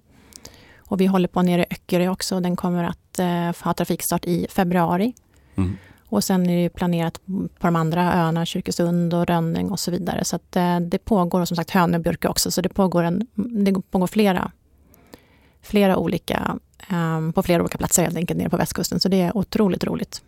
Och 0.78 1.02
vi 1.02 1.06
håller 1.06 1.28
på 1.28 1.42
nere 1.42 1.62
i 1.62 1.66
Öckerö 1.70 2.10
också. 2.10 2.40
Den 2.40 2.56
kommer 2.56 2.84
att 2.84 3.20
eh, 3.20 3.66
ha 3.66 3.74
trafikstart 3.74 4.26
i 4.26 4.48
februari. 4.50 5.14
Mm. 5.56 5.78
Och 6.14 6.24
sen 6.24 6.50
är 6.50 6.64
det 6.64 6.70
planerat 6.70 7.22
på 7.60 7.68
de 7.68 7.76
andra 7.76 8.14
öarna, 8.14 8.46
Kyrkesund 8.46 9.14
och 9.14 9.28
Rönning 9.28 9.72
och 9.72 9.80
så 9.80 9.92
vidare. 9.92 10.26
Så 10.26 10.36
att, 10.36 10.56
eh, 10.56 10.80
det 10.80 10.98
pågår, 10.98 11.42
och 11.42 11.48
som 11.48 11.58
sagt 11.58 11.70
Hönöbjörke 11.70 12.28
också, 12.28 12.52
så 12.52 12.62
det 12.62 12.70
pågår, 12.70 13.04
en, 13.04 13.28
det 13.36 13.74
pågår 13.92 14.08
flera, 14.08 14.52
flera 15.62 15.98
olika, 15.98 16.58
um, 16.92 17.34
på 17.34 17.44
flera 17.44 17.62
olika 17.62 17.78
platser 17.78 18.04
helt 18.04 18.18
enkelt 18.18 18.38
nere 18.38 18.50
på 18.50 18.58
västkusten. 18.58 19.00
Så 19.00 19.10
det 19.10 19.22
är 19.22 19.38
otroligt 19.38 19.84
roligt. 19.84 20.22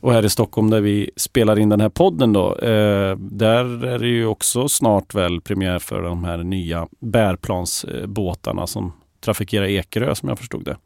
Och 0.00 0.12
här 0.12 0.24
i 0.24 0.28
Stockholm 0.28 0.70
där 0.70 0.80
vi 0.80 1.10
spelar 1.16 1.58
in 1.58 1.68
den 1.68 1.80
här 1.80 1.88
podden 1.88 2.32
då, 2.32 2.56
eh, 2.56 3.16
där 3.16 3.84
är 3.84 3.98
det 3.98 4.08
ju 4.08 4.26
också 4.26 4.68
snart 4.68 5.14
väl 5.14 5.40
premiär 5.40 5.78
för 5.78 6.02
de 6.02 6.24
här 6.24 6.38
nya 6.38 6.88
bärplansbåtarna 7.00 8.66
som 8.66 8.92
trafikerar 9.20 9.66
Ekerö 9.66 10.14
som 10.14 10.28
jag 10.28 10.38
förstod 10.38 10.64
det. 10.64 10.76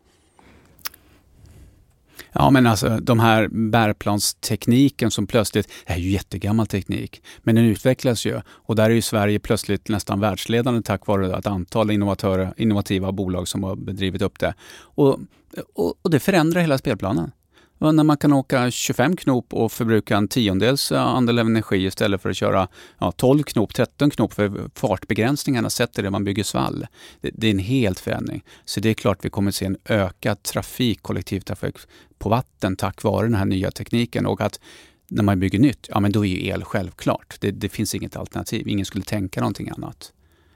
Ja, 2.35 2.51
men 2.51 2.67
alltså 2.67 2.89
de 2.89 3.21
här 3.21 3.49
bärplanstekniken 3.49 5.11
som 5.11 5.27
plötsligt, 5.27 5.69
det 5.87 5.93
är 5.93 5.97
ju 5.97 6.11
jättegammal 6.11 6.67
teknik, 6.67 7.23
men 7.43 7.55
den 7.55 7.65
utvecklas 7.65 8.27
ju 8.27 8.41
och 8.49 8.77
där 8.77 8.85
är 8.85 8.95
ju 8.95 9.03
Sverige 9.03 9.39
plötsligt 9.39 9.89
nästan 9.89 10.21
världsledande 10.21 10.83
tack 10.83 11.07
vare 11.07 11.39
ett 11.39 11.47
antal 11.47 11.91
innovatörer, 11.91 12.55
innovativa 12.57 13.13
bolag 13.13 13.49
som 13.49 13.65
har 13.65 13.77
bedrivit 13.77 14.23
upp 14.23 14.39
det. 14.39 14.55
Och, 14.77 15.19
och, 15.75 15.95
och 16.03 16.11
det 16.11 16.21
förändrar 16.21 16.61
hela 16.61 16.79
spelplanen. 16.79 17.31
Och 17.85 17.95
när 17.95 18.05
man 18.05 18.17
kan 18.17 18.33
åka 18.33 18.71
25 18.71 19.17
knop 19.17 19.55
och 19.55 19.73
förbruka 19.73 20.17
en 20.17 20.29
tiondels 20.29 20.93
eh, 20.93 21.03
andel 21.03 21.39
av 21.39 21.47
energi 21.47 21.87
istället 21.87 22.23
för 22.23 22.31
att 22.31 22.37
köra 22.37 22.69
ja, 22.99 23.13
12 23.13 23.43
knop, 23.43 23.75
13 23.75 24.11
knop 24.11 24.33
för 24.33 24.71
fartbegränsningarna 24.75 25.71
sätter 25.71 26.03
det 26.03 26.11
man 26.11 26.25
bygger 26.25 26.45
svall. 26.45 26.87
Det, 27.21 27.31
det, 27.35 27.47
är 27.47 27.51
en 27.51 27.59
helt 27.59 28.01
förändring. 28.01 28.45
Så 28.65 28.81
det 28.81 28.91
är 28.91 28.95
klart 28.95 29.25
vi 29.25 29.31
kommer 29.31 29.49
att 29.49 29.55
se 29.55 29.67
en 29.67 29.77
ökad 29.85 30.43
trafik, 30.43 31.03
kollektivtrafik 31.03 31.75
på 32.19 32.29
vatten 32.29 32.77
tack 32.77 33.03
vare 33.03 33.27
den 33.27 33.35
här 33.35 33.45
nya 33.45 33.71
tekniken 33.71 34.27
och 34.27 34.41
att 34.41 34.61
när 35.09 35.23
man 35.23 35.41
bygger 35.41 35.59
nytt, 35.59 35.87
ja 35.89 36.01
men 36.01 36.13
då 36.13 36.27
är 36.27 36.31
ju 36.31 36.47
el 36.47 36.65
självklart. 36.65 37.37
Det, 37.41 37.51
det 37.51 37.69
finns 37.69 37.95
inget 37.95 38.17
alternativ. 38.17 38.69
Ingen 38.69 38.87
skulle 38.87 39.05
tänka 39.05 39.41
någonting 39.41 39.69
annat. 39.69 40.13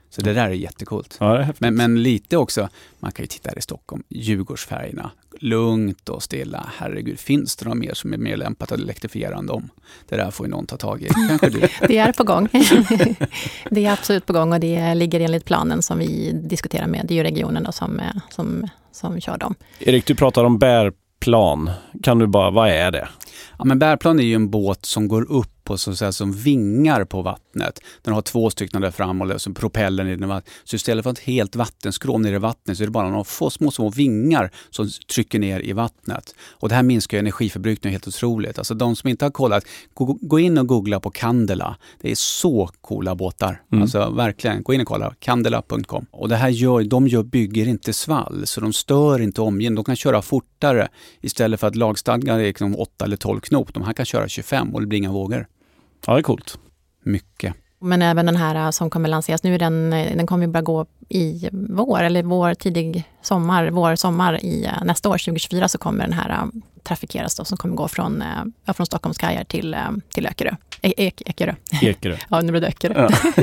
Så 0.09 0.21
det 0.21 0.33
där 0.33 0.45
är 0.45 0.49
jättekult. 0.49 1.17
Ja, 1.19 1.37
är 1.37 1.53
men, 1.57 1.75
men, 1.75 2.03
lite 2.03 2.37
också, 2.37 2.69
man 2.99 3.11
kan 3.11 3.23
ju 3.23 3.27
titta 3.27 3.49
här 3.49 3.57
i 3.57 3.61
Stockholm, 3.61 4.03
Djurgårdsfärgerna. 4.09 5.11
Lugnt 5.39 6.09
och 6.09 6.23
stilla. 6.23 6.69
Herregud, 6.77 7.19
finns 7.19 7.55
det 7.55 7.65
något 7.65 7.77
mer 7.77 7.93
som 7.93 8.13
är 8.13 8.17
mer 8.17 8.37
lämpat 8.37 8.71
att 8.71 8.79
elektrifiera 8.79 9.37
än 9.37 9.45
dem? 9.45 9.69
Det 10.09 10.15
där 10.15 10.31
får 10.31 10.45
ju 10.45 10.49
någon 10.51 10.65
ta 10.65 10.77
tag 10.77 11.01
i. 11.01 11.07
Kanske 11.27 11.49
du? 11.49 11.67
det 11.87 11.97
är 11.97 12.13
på 12.13 12.23
gång. 12.23 12.47
det 13.69 13.85
är 13.85 13.91
absolut 13.91 14.25
på 14.25 14.33
gång 14.33 14.53
och 14.53 14.59
det 14.59 14.95
ligger 14.95 15.19
enligt 15.19 15.45
planen 15.45 15.81
som 15.81 15.99
vi 15.99 16.31
diskuterar 16.43 16.87
med 16.87 17.05
EU-regionen 17.09 17.65
och 17.65 17.75
som, 17.75 18.01
som, 18.29 18.67
som 18.91 19.21
kör 19.21 19.37
dem. 19.37 19.55
Erik, 19.79 20.05
du 20.05 20.15
pratar 20.15 20.43
om 20.43 20.59
bärplan. 20.59 21.71
Kan 22.03 22.19
du 22.19 22.27
bara, 22.27 22.51
vad 22.51 22.69
är 22.69 22.91
det? 22.91 23.07
Ja, 23.57 23.65
men 23.65 23.79
bärplan 23.79 24.19
är 24.19 24.23
ju 24.23 24.35
en 24.35 24.49
båt 24.49 24.85
som 24.85 25.07
går 25.07 25.31
upp 25.31 25.58
på 25.69 25.77
så 25.77 25.91
att 25.91 25.97
säga, 25.97 26.11
som 26.11 26.31
vingar 26.31 27.03
på 27.03 27.21
vattnet. 27.21 27.79
Den 28.01 28.13
har 28.13 28.21
två 28.21 28.49
stycken 28.49 28.81
där 28.81 28.91
fram 28.91 29.21
och 29.21 29.41
så 29.41 29.53
propellern 29.53 30.07
i 30.07 30.15
den. 30.15 30.41
Så 30.63 30.75
istället 30.75 31.03
för 31.03 31.11
ett 31.11 31.19
helt 31.19 31.55
vattenskrov 31.55 32.21
nere 32.21 32.35
i 32.35 32.39
vattnet 32.39 32.77
så 32.77 32.83
är 32.83 32.87
det 32.87 32.91
bara 32.91 33.09
några 33.09 33.23
få 33.23 33.49
små, 33.49 33.71
små 33.71 33.89
vingar 33.89 34.51
som 34.69 34.89
trycker 35.13 35.39
ner 35.39 35.59
i 35.59 35.73
vattnet. 35.73 36.35
Och 36.49 36.69
det 36.69 36.75
här 36.75 36.83
minskar 36.83 37.17
energiförbrukningen 37.17 37.93
helt 37.93 38.07
otroligt. 38.07 38.57
Alltså 38.57 38.73
de 38.73 38.95
som 38.95 39.09
inte 39.09 39.25
har 39.25 39.31
kollat, 39.31 39.65
gå, 39.93 40.17
gå 40.21 40.39
in 40.39 40.57
och 40.57 40.67
googla 40.67 40.99
på 40.99 41.11
Candela. 41.11 41.75
Det 42.01 42.11
är 42.11 42.15
så 42.15 42.69
coola 42.81 43.15
båtar. 43.15 43.61
Mm. 43.71 43.81
Alltså 43.81 44.09
verkligen, 44.09 44.63
gå 44.63 44.73
in 44.73 44.81
och 44.81 44.87
kolla. 44.87 45.13
Candela.com. 45.19 46.05
Och 46.11 46.29
det 46.29 46.35
här 46.35 46.49
gör, 46.49 46.83
de 46.83 47.07
gör, 47.07 47.23
bygger 47.23 47.67
inte 47.67 47.93
svall, 47.93 48.47
så 48.47 48.61
de 48.61 48.73
stör 48.73 49.21
inte 49.21 49.41
omgivningen. 49.41 49.75
De 49.75 49.83
kan 49.83 49.95
köra 49.95 50.21
fortare 50.21 50.87
istället 51.21 51.59
för 51.59 51.67
att 51.67 51.75
lagstadgan 51.75 52.39
är 52.39 52.43
liksom 52.43 52.75
8 52.75 53.05
eller 53.05 53.17
12 53.17 53.39
knop. 53.39 53.73
De 53.73 53.83
här 53.83 53.93
kan 53.93 54.05
köra 54.05 54.27
25 54.27 54.75
och 54.75 54.81
det 54.81 54.87
blir 54.87 54.99
inga 54.99 55.11
vågor. 55.11 55.47
Ja, 56.05 56.13
det 56.13 56.19
är 56.19 56.23
coolt. 56.23 56.59
Mycket. 57.03 57.55
Men 57.81 58.01
även 58.01 58.25
den 58.25 58.35
här 58.35 58.55
äh, 58.55 58.71
som 58.71 58.89
kommer 58.89 59.09
lanseras 59.09 59.43
nu, 59.43 59.57
den, 59.57 59.93
äh, 59.93 60.17
den 60.17 60.27
kommer 60.27 60.47
börja 60.47 60.63
gå 60.63 60.85
i 61.09 61.49
vår, 61.51 62.01
eller 62.01 62.23
vår 62.23 62.53
tidig 62.53 63.03
sommar, 63.21 63.69
vår, 63.69 63.95
sommar 63.95 64.45
i 64.45 64.65
äh, 64.65 64.83
nästa 64.83 65.09
år, 65.09 65.13
2024, 65.13 65.67
så 65.67 65.77
kommer 65.77 66.03
den 66.03 66.13
här 66.13 66.47
trafikeras 66.83 67.35
då, 67.35 67.45
som 67.45 67.57
kommer 67.57 67.75
gå 67.75 67.87
från, 67.87 68.23
ja, 68.65 68.73
från 68.73 68.85
Stockholms 68.85 69.17
kajar 69.17 69.43
till, 69.43 69.75
till 70.13 70.25
Ökerö. 70.27 70.55
E 70.81 70.93
Ek 70.97 71.21
Ekerö. 71.25 71.55
Ekerö. 71.81 72.17
ja, 72.29 72.41
nu 72.41 72.51
blev 72.51 72.61
det 72.61 72.67
Ökerö. 72.67 73.09
Ja. 73.09 73.33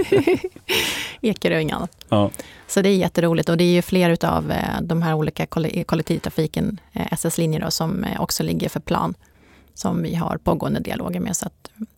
Ekerö 1.20 1.54
och 1.54 1.62
inget 1.62 1.76
annat. 1.76 2.04
Ja. 2.08 2.30
Så 2.66 2.82
det 2.82 2.88
är 2.88 2.96
jätteroligt 2.96 3.48
och 3.48 3.56
det 3.56 3.64
är 3.64 3.72
ju 3.72 3.82
fler 3.82 4.24
av 4.24 4.52
de 4.80 5.02
här 5.02 5.14
olika 5.14 5.46
kollektivtrafiken, 5.86 6.80
SS-linjer 6.92 7.70
som 7.70 8.06
också 8.18 8.42
ligger 8.42 8.68
för 8.68 8.80
plan 8.80 9.14
som 9.76 10.02
vi 10.02 10.14
har 10.14 10.38
pågående 10.38 10.80
dialoger 10.80 11.20
med. 11.20 11.36
Så 11.36 11.48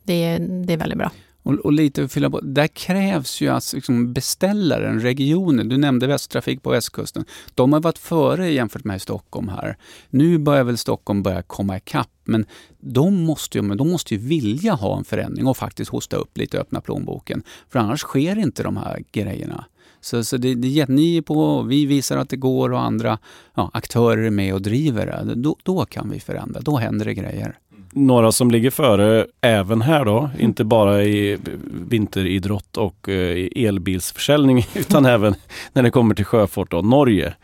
det, 0.05 0.25
är, 0.25 0.39
det 0.39 0.73
är 0.73 0.77
väldigt 0.77 0.99
bra. 0.99 1.11
Och, 1.43 1.55
och 1.55 1.73
lite 1.73 2.09
fylla 2.09 2.31
på, 2.31 2.41
där 2.41 2.67
krävs 2.67 3.41
ju 3.41 3.49
att 3.49 3.73
liksom 3.73 4.13
beställaren, 4.13 5.01
regionen, 5.01 5.69
du 5.69 5.77
nämnde 5.77 6.07
Västtrafik 6.07 6.63
på 6.63 6.71
västkusten. 6.71 7.25
De 7.55 7.73
har 7.73 7.81
varit 7.81 7.99
före 7.99 8.51
jämfört 8.51 8.85
med 8.85 9.03
Stockholm 9.03 9.49
här. 9.49 9.77
Nu 10.11 10.39
börjar 10.39 10.65
väl 10.65 10.79
Stockholm 10.79 11.23
börja 11.23 11.43
komma 11.43 11.77
ikapp, 11.77 12.11
men 12.25 12.47
de 12.81 13.25
måste, 13.25 13.59
ju, 13.59 13.75
de 13.75 13.91
måste 13.91 14.15
ju 14.15 14.21
vilja 14.21 14.73
ha 14.73 14.99
en 14.99 15.05
förändring 15.05 15.47
och 15.47 15.57
faktiskt 15.57 15.91
hosta 15.91 16.17
upp 16.17 16.39
lite, 16.39 16.61
öppna 16.61 16.81
plånboken. 16.81 17.43
För 17.69 17.79
annars 17.79 18.01
sker 18.01 18.39
inte 18.39 18.63
de 18.63 18.77
här 18.77 19.03
grejerna. 19.13 19.65
Så, 20.01 20.25
så 20.25 20.37
det, 20.37 20.55
det 20.55 20.89
ni 20.89 21.17
är 21.17 21.23
på, 21.23 21.63
vi 21.63 21.87
visar 21.87 22.17
att 22.17 22.29
det 22.29 22.37
går 22.37 22.73
och 22.73 22.81
andra 22.81 23.19
ja, 23.55 23.71
aktörer 23.75 24.23
är 24.23 24.31
med 24.31 24.55
och 24.55 24.63
driver 24.63 25.07
det. 25.07 25.35
Då, 25.35 25.57
då 25.63 25.85
kan 25.85 26.11
vi 26.11 26.21
förändra, 26.21 26.61
då 26.61 26.77
händer 26.77 27.05
det 27.05 27.15
grejer 27.15 27.59
några 27.93 28.33
som 28.33 28.51
ligger 28.51 28.71
före 28.71 29.27
även 29.41 29.83
här 29.83 30.05
då, 30.05 30.19
mm. 30.19 30.31
inte 30.41 30.65
bara 30.65 31.05
i 31.05 31.39
vinteridrott 31.89 32.77
och 32.77 33.09
eh, 33.09 33.49
elbilsförsäljning 33.57 34.67
utan 34.75 35.07
även 35.07 35.35
när 35.73 35.83
det 35.83 35.91
kommer 35.91 36.15
till 36.15 36.25
sjöfart 36.25 36.73
och 36.73 36.85
Norge. 36.85 37.35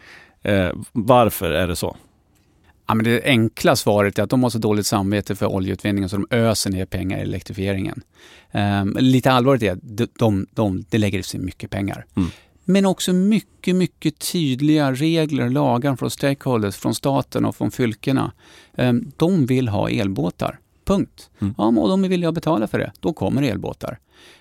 Eh, 0.43 0.71
varför 0.93 1.51
är 1.51 1.69
det 1.69 1.77
så? 1.77 1.97
Ja, 2.87 2.95
men 2.95 3.05
det 3.05 3.23
enkla 3.25 3.77
svaret 3.77 4.19
är 4.19 4.23
att 4.23 4.31
de 4.31 4.43
har 4.43 4.51
så 4.51 4.59
dåligt 4.59 4.87
samvete 4.87 5.37
för 5.37 5.47
oljeutvinningen 5.47 6.09
så 6.09 6.17
de 6.17 6.27
öser 6.31 6.71
ner 6.71 6.87
pengar 6.87 7.19
i 7.19 7.21
elektrifieringen. 7.21 8.03
Um, 8.53 8.97
lite 9.01 9.33
allvarligt 9.33 9.63
är 9.63 9.73
att 9.73 9.79
de, 9.83 10.09
de, 10.19 10.47
de, 10.51 10.85
de 10.91 10.99
lägger 10.99 11.23
sig 11.23 11.41
mycket 11.41 11.71
pengar. 11.71 12.05
Mm. 12.17 12.31
Men 12.65 12.87
också 12.87 13.13
mycket, 13.13 13.77
mycket 13.77 14.19
tydliga 14.19 14.93
regler, 14.93 15.51
lagar 15.51 15.97
från 15.97 16.11
stakeholders, 16.11 16.77
från 16.77 16.95
staten 16.95 17.45
och 17.45 17.57
från 17.57 17.71
fylkena. 17.71 18.33
Ehm, 18.75 19.13
de 19.17 19.47
vill 19.47 19.69
ha 19.69 19.91
elbåtar. 19.91 20.59
Punkt. 20.85 21.31
Mm. 21.41 21.55
Ja, 21.59 21.65
och 21.67 21.89
de 21.89 22.03
villiga 22.03 22.29
att 22.29 22.35
betala 22.35 22.67
för 22.67 22.79
det. 22.79 22.93
Då 23.01 23.13
kommer 23.13 23.43
elbåtar. 23.43 23.99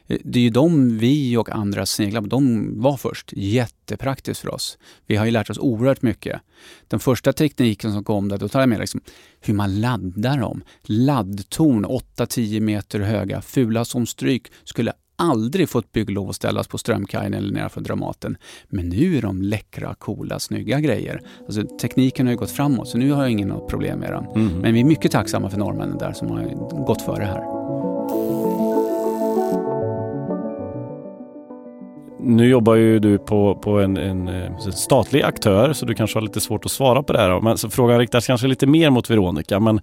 Eh, 0.07 0.17
det 0.23 0.39
är 0.39 0.43
ju 0.43 0.49
de 0.49 0.97
vi 0.97 1.37
och 1.37 1.49
andra 1.49 1.85
sneglar 1.85 2.21
på. 2.21 2.27
De 2.27 2.71
var 2.81 2.97
först. 2.97 3.33
Jättepraktiskt 3.35 4.41
för 4.41 4.53
oss. 4.53 4.77
Vi 5.07 5.15
har 5.15 5.25
ju 5.25 5.31
lärt 5.31 5.49
oss 5.49 5.57
oerhört 5.57 6.01
mycket. 6.01 6.41
Den 6.87 6.99
första 6.99 7.33
tekniken 7.33 7.91
som 7.93 8.03
kom 8.03 8.29
där, 8.29 8.37
då 8.37 8.47
tar 8.47 8.59
jag 8.59 8.69
med 8.69 8.79
liksom 8.79 9.01
hur 9.41 9.53
man 9.53 9.81
laddar 9.81 10.37
dem. 10.37 10.63
Laddtorn 10.83 11.85
8-10 11.85 12.59
meter 12.59 12.99
höga, 12.99 13.41
fula 13.41 13.85
som 13.85 14.05
stryk, 14.05 14.51
skulle 14.63 14.93
aldrig 15.15 15.69
fått 15.69 15.91
bygglov 15.91 16.29
att 16.29 16.35
ställas 16.35 16.67
på 16.67 16.77
Strömkajen 16.77 17.33
eller 17.33 17.53
nedanför 17.53 17.81
Dramaten. 17.81 18.37
Men 18.69 18.89
nu 18.89 19.17
är 19.17 19.21
de 19.21 19.41
läckra, 19.41 19.95
coola, 19.95 20.39
snygga 20.39 20.79
grejer. 20.79 21.21
Alltså, 21.45 21.63
tekniken 21.81 22.25
har 22.25 22.31
ju 22.31 22.37
gått 22.37 22.51
framåt 22.51 22.87
så 22.87 22.97
nu 22.97 23.11
har 23.11 23.21
jag 23.21 23.31
ingen 23.31 23.53
problem 23.69 23.99
med 23.99 24.11
den. 24.11 24.25
Mm. 24.25 24.59
Men 24.59 24.73
vi 24.73 24.79
är 24.79 24.85
mycket 24.85 25.11
tacksamma 25.11 25.49
för 25.49 25.57
norrmännen 25.57 25.97
där 25.97 26.13
som 26.13 26.27
har 26.27 26.85
gått 26.85 27.01
före 27.01 27.23
här. 27.23 27.63
Nu 32.25 32.47
jobbar 32.47 32.75
ju 32.75 32.99
du 32.99 33.17
på, 33.17 33.55
på 33.55 33.79
en, 33.79 33.97
en, 33.97 34.27
en, 34.27 34.71
statlig 34.71 35.21
aktör 35.21 35.73
så 35.73 35.85
du 35.85 35.93
kanske 35.93 36.17
har 36.17 36.21
lite 36.21 36.41
svårt 36.41 36.65
att 36.65 36.71
svara 36.71 37.03
på 37.03 37.13
det 37.13 37.19
här. 37.19 37.41
Men, 37.41 37.57
så 37.57 37.69
frågan 37.69 37.99
riktas 37.99 38.27
kanske 38.27 38.47
lite 38.47 38.67
mer 38.67 38.89
mot 38.89 39.09
Veronica. 39.09 39.59
Men 39.59 39.81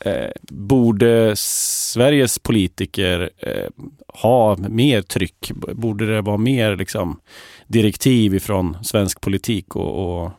eh, 0.00 0.30
borde 0.42 1.32
Sveriges 1.36 2.38
politiker 2.38 3.30
eh, 3.38 3.68
ha 4.14 4.56
mer 4.56 5.02
tryck? 5.02 5.52
Borde 5.74 6.14
det 6.14 6.20
vara 6.22 6.36
mer 6.36 6.76
liksom, 6.76 7.20
direktiv 7.66 8.34
ifrån 8.34 8.76
svensk 8.82 9.20
politik 9.20 9.76
och, 9.76 10.22
och 10.22 10.30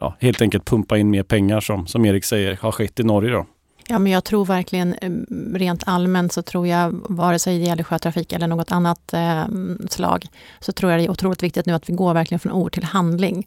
ja, 0.00 0.16
helt 0.20 0.42
enkelt 0.42 0.64
pumpa 0.64 0.98
in 0.98 1.10
mer 1.10 1.22
pengar 1.22 1.60
som, 1.60 1.86
som 1.86 2.04
Erik 2.04 2.24
säger 2.24 2.58
har 2.60 2.72
skett 2.72 3.00
i 3.00 3.02
Norge? 3.02 3.30
Då? 3.30 3.46
Ja, 3.88 3.98
men 3.98 4.12
jag 4.12 4.24
tror 4.24 4.44
verkligen 4.44 4.94
eh, 4.94 5.10
rent 5.54 5.82
allmänt 5.86 6.32
så 6.32 6.42
tror 6.42 6.66
jag, 6.66 7.00
vare 7.08 7.38
sig 7.38 7.58
det 7.58 7.64
gäller 7.64 7.84
sjötrafik 7.84 8.32
eller 8.32 8.46
något 8.46 8.72
annat 8.72 9.12
eh, 9.12 9.44
slag, 9.90 10.26
så 10.60 10.72
tror 10.72 10.92
jag 10.92 11.00
det 11.00 11.04
är 11.04 11.10
otroligt 11.10 11.42
viktigt 11.42 11.66
nu 11.66 11.72
att 11.72 11.88
vi 11.88 11.92
går 11.92 12.14
verkligen 12.14 12.40
från 12.40 12.52
ord 12.52 12.72
till 12.72 12.84
handling 12.84 13.46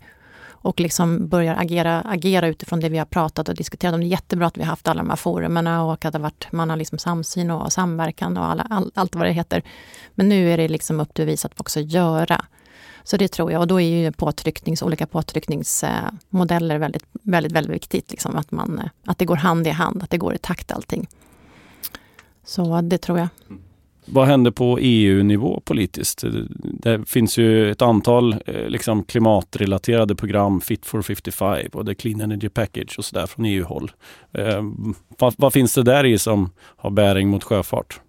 och 0.62 0.80
liksom 0.80 1.28
börjar 1.28 1.56
agera, 1.56 2.02
agera 2.02 2.48
utifrån 2.48 2.80
det 2.80 2.90
vi 2.90 2.98
har 2.98 3.06
pratat 3.06 3.50
och 3.50 3.56
diskuterat 3.56 3.94
om. 3.94 4.00
Det 4.00 4.06
är 4.06 4.10
jättebra 4.10 4.48
att 4.48 4.58
vi 4.58 4.62
har 4.62 4.70
haft 4.70 4.88
alla 4.88 5.02
de 5.02 5.10
här 5.10 5.16
forumen 5.16 5.68
och 5.68 6.06
att 6.06 6.14
det 6.14 6.20
varit, 6.20 6.52
man 6.52 6.70
har 6.70 6.78
liksom 6.78 6.98
samsyn 6.98 7.52
och 7.52 7.74
samverkan 7.74 8.38
och 8.38 8.46
alla, 8.46 8.68
all, 8.70 8.92
allt 8.96 9.16
vad 9.16 9.26
det 9.26 9.32
heter. 9.32 9.64
Men 10.16 10.30
nu 10.30 10.54
är 10.54 10.58
det 10.58 10.68
liksom 10.68 11.00
upp 11.00 11.14
till 11.14 11.26
bevis 11.26 11.46
att 11.46 11.60
också 11.60 11.80
göra. 11.80 12.46
Så 13.04 13.18
det 13.18 13.28
tror 13.28 13.52
jag. 13.52 13.62
Och 13.62 13.68
då 13.68 13.82
är 13.82 14.04
ju 14.04 14.12
påtrycknings, 14.12 14.82
olika 14.82 15.08
påtryckningsmodeller 15.08 16.78
väldigt, 16.78 17.06
väldigt, 17.12 17.52
väldigt 17.52 17.74
viktigt. 17.76 18.12
Liksom, 18.12 18.36
att, 18.36 18.52
man, 18.52 18.90
att 19.06 19.18
det 19.18 19.26
går 19.26 19.36
hand 19.36 19.68
i 19.68 19.70
hand, 19.70 20.04
att 20.04 20.10
det 20.10 20.18
går 20.18 20.34
i 20.34 20.38
takt 20.38 20.72
allting. 20.72 21.08
Så 22.46 22.82
det 22.82 22.98
tror 22.98 23.18
jag. 23.18 23.28
Mm. 23.50 23.62
Vad 24.12 24.28
händer 24.28 24.52
på 24.52 24.78
EU-nivå 24.82 25.62
politiskt? 25.66 26.24
Det 26.60 27.10
finns 27.10 27.38
ju 27.38 27.72
ett 27.72 27.82
antal 27.82 28.36
eh, 28.46 28.68
liksom, 28.68 29.04
klimatrelaterade 29.04 30.16
program, 30.16 30.62
Fit 30.62 30.86
for 30.86 31.02
55 31.02 31.68
och 31.74 31.86
The 31.86 31.96
Clean 31.96 32.22
Energy 32.22 32.50
Package 32.50 32.96
och 32.98 33.06
sådär 33.06 33.28
från 33.28 33.46
EU-håll. 33.46 33.92
Eh, 34.32 34.64
vad, 35.18 35.34
vad, 35.38 35.54
finns 35.54 35.74
det 35.74 35.84
där 35.84 36.06
i 36.06 36.18
som 36.18 36.50
har 36.58 36.90
bäring 36.90 37.30
mot 37.30 37.44
sjöfart? 37.44 38.00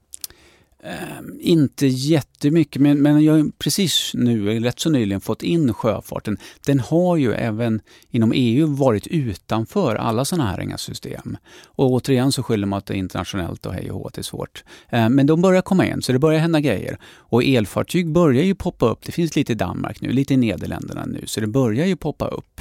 Um, 0.83 1.39
inte 1.41 1.87
jättemycket, 1.87 2.83
men, 2.83 3.03
men 3.03 3.25
jag 3.25 3.33
har 3.33 3.51
precis 3.59 4.11
nu, 4.15 4.61
rätt 4.61 4.81
så 4.81 4.91
nyligen, 4.91 5.21
fått 5.21 5.43
in 5.43 5.75
sjöfarten. 5.75 6.39
Den 6.67 6.81
har 6.81 7.17
ju 7.17 7.33
även 7.33 7.81
inom 8.11 8.33
EU 8.35 8.67
varit 8.67 9.07
utanför 9.07 9.97
alla 9.97 10.25
sådana 10.25 10.51
här 10.51 10.77
system. 10.77 11.37
Och 11.65 11.91
återigen 11.91 12.33
så 12.33 12.43
skyller 12.43 12.67
man 12.67 12.79
att 12.79 12.87
det 12.87 12.95
är 12.95 12.99
internationellt 12.99 13.67
och 13.67 13.75
hej 13.75 13.91
och 13.91 13.99
hå, 13.99 14.11
det 14.15 14.21
är 14.21 14.23
svårt. 14.23 14.65
Uh, 14.93 15.09
men 15.09 15.27
de 15.27 15.43
börjar 15.43 15.63
komma 15.63 15.87
in, 15.87 16.03
så 16.03 16.13
det 16.13 16.19
börjar 16.19 16.41
hända 16.41 16.61
grejer. 16.61 16.99
Och 17.17 17.45
elfartyg 17.45 18.13
börjar 18.13 18.45
ju 18.45 18.55
poppa 18.55 18.89
upp. 18.89 19.03
Det 19.03 19.13
finns 19.13 19.37
lite 19.37 19.53
i 19.53 19.57
Danmark 19.57 20.01
nu, 20.01 20.13
lite 20.13 20.35
i 20.35 20.37
Nederländerna 20.37 21.05
nu, 21.07 21.23
så 21.27 21.41
det 21.41 21.47
börjar 21.47 21.87
ju 21.87 21.97
poppa 21.97 22.29
upp. 22.29 22.61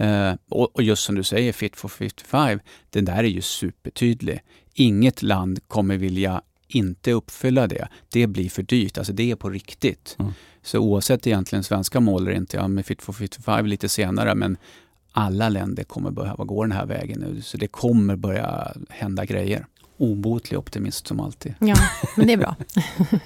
Uh, 0.00 0.34
och, 0.48 0.76
och 0.76 0.82
just 0.82 1.02
som 1.02 1.14
du 1.14 1.22
säger, 1.22 1.52
Fit 1.52 1.76
for 1.76 1.88
55, 1.88 2.60
den 2.90 3.04
där 3.04 3.18
är 3.18 3.24
ju 3.24 3.42
supertydlig. 3.42 4.40
Inget 4.74 5.22
land 5.22 5.68
kommer 5.68 5.96
vilja 5.96 6.42
inte 6.76 7.12
uppfylla 7.12 7.66
det, 7.66 7.88
det 8.08 8.26
blir 8.26 8.48
för 8.48 8.62
dyrt. 8.62 8.98
Alltså 8.98 9.12
det 9.12 9.30
är 9.30 9.36
på 9.36 9.50
riktigt. 9.50 10.16
Mm. 10.18 10.32
Så 10.62 10.78
oavsett 10.78 11.26
egentligen 11.26 11.62
svenska 11.64 12.00
mål 12.00 12.22
eller 12.22 12.36
inte, 12.36 12.56
ja 12.56 12.68
med 12.68 12.86
Fit 12.86 13.02
for 13.02 13.12
55 13.12 13.66
lite 13.66 13.88
senare, 13.88 14.34
men 14.34 14.56
alla 15.12 15.48
länder 15.48 15.84
kommer 15.84 16.10
behöva 16.10 16.44
gå 16.44 16.64
den 16.64 16.72
här 16.72 16.86
vägen 16.86 17.20
nu. 17.20 17.42
Så 17.42 17.56
det 17.56 17.66
kommer 17.66 18.16
börja 18.16 18.72
hända 18.88 19.24
grejer. 19.24 19.66
Obotlig 19.96 20.58
optimist 20.58 21.06
som 21.06 21.20
alltid. 21.20 21.54
Ja, 21.58 21.74
men 22.16 22.26
det 22.26 22.32
är 22.32 22.36
bra. 22.36 22.56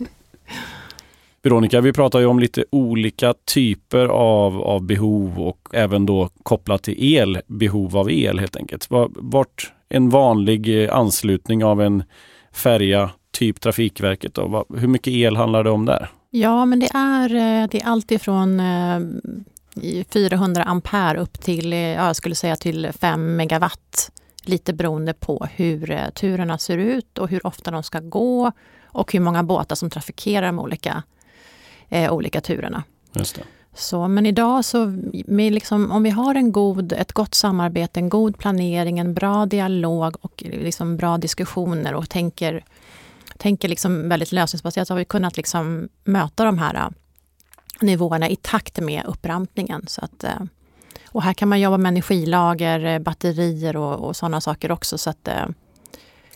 Veronica, 1.42 1.80
vi 1.80 1.92
pratar 1.92 2.20
ju 2.20 2.26
om 2.26 2.38
lite 2.38 2.64
olika 2.70 3.34
typer 3.44 4.06
av, 4.06 4.62
av 4.62 4.82
behov 4.82 5.40
och 5.40 5.68
även 5.72 6.06
då 6.06 6.30
kopplat 6.42 6.82
till 6.82 7.14
el, 7.14 7.38
behov 7.46 7.96
av 7.96 8.10
el 8.10 8.38
helt 8.38 8.56
enkelt. 8.56 8.86
Vart 9.08 9.72
en 9.88 10.10
vanlig 10.10 10.88
anslutning 10.88 11.64
av 11.64 11.82
en 11.82 12.04
färja 12.52 13.10
typ 13.34 13.60
Trafikverket? 13.60 14.34
Då? 14.34 14.64
Hur 14.76 14.88
mycket 14.88 15.12
el 15.12 15.36
handlar 15.36 15.64
det 15.64 15.70
om 15.70 15.84
där? 15.84 16.10
Ja, 16.30 16.64
men 16.64 16.80
det 16.80 16.88
är, 16.94 17.34
eh, 17.34 17.68
det 17.70 17.80
är 17.80 17.86
allt 17.86 18.10
ifrån 18.10 18.60
400 20.08 20.62
eh, 20.62 20.68
ampere 20.68 21.20
upp 21.20 21.40
till, 21.40 21.72
eh, 21.72 21.78
ja, 21.78 22.06
jag 22.06 22.16
skulle 22.16 22.34
säga 22.34 22.56
till 22.56 22.90
5 23.00 23.36
megawatt. 23.36 24.10
Lite 24.42 24.72
beroende 24.72 25.12
på 25.12 25.46
hur 25.54 26.10
turerna 26.10 26.58
ser 26.58 26.78
ut 26.78 27.18
och 27.18 27.28
hur 27.28 27.46
ofta 27.46 27.70
de 27.70 27.82
ska 27.82 28.00
gå 28.00 28.52
och 28.84 29.12
hur 29.12 29.20
många 29.20 29.42
båtar 29.42 29.76
som 29.76 29.90
trafikerar 29.90 30.46
de 30.46 30.58
olika, 30.58 31.02
eh, 31.88 32.12
olika 32.12 32.40
turerna. 32.40 32.84
Just 33.12 33.36
det. 33.36 33.42
Så, 33.74 34.08
men 34.08 34.26
idag 34.26 34.64
så, 34.64 34.96
liksom, 35.26 35.92
om 35.92 36.02
vi 36.02 36.10
har 36.10 36.34
en 36.34 36.52
god, 36.52 36.92
ett 36.92 37.12
gott 37.12 37.34
samarbete, 37.34 38.00
en 38.00 38.08
god 38.08 38.38
planering, 38.38 38.98
en 38.98 39.14
bra 39.14 39.46
dialog 39.46 40.16
och 40.20 40.42
liksom 40.46 40.96
bra 40.96 41.18
diskussioner 41.18 41.94
och 41.94 42.08
tänker 42.08 42.64
tänker 43.38 43.68
liksom 43.68 44.08
väldigt 44.08 44.32
lösningsbaserat 44.32 44.88
så 44.88 44.94
har 44.94 44.98
vi 44.98 45.04
kunnat 45.04 45.36
liksom 45.36 45.88
möta 46.04 46.44
de 46.44 46.58
här 46.58 46.74
äh, 46.74 46.88
nivåerna 47.80 48.28
i 48.28 48.36
takt 48.36 48.80
med 48.80 49.04
upprampningen. 49.06 49.84
Så 49.86 50.04
att, 50.04 50.24
äh, 50.24 50.40
och 51.08 51.22
här 51.22 51.34
kan 51.34 51.48
man 51.48 51.60
jobba 51.60 51.78
med 51.78 51.88
energilager, 51.90 52.84
äh, 52.84 52.98
batterier 52.98 53.76
och, 53.76 54.08
och 54.08 54.16
sådana 54.16 54.40
saker 54.40 54.72
också. 54.72 54.98
Så 54.98 55.10
att, 55.10 55.28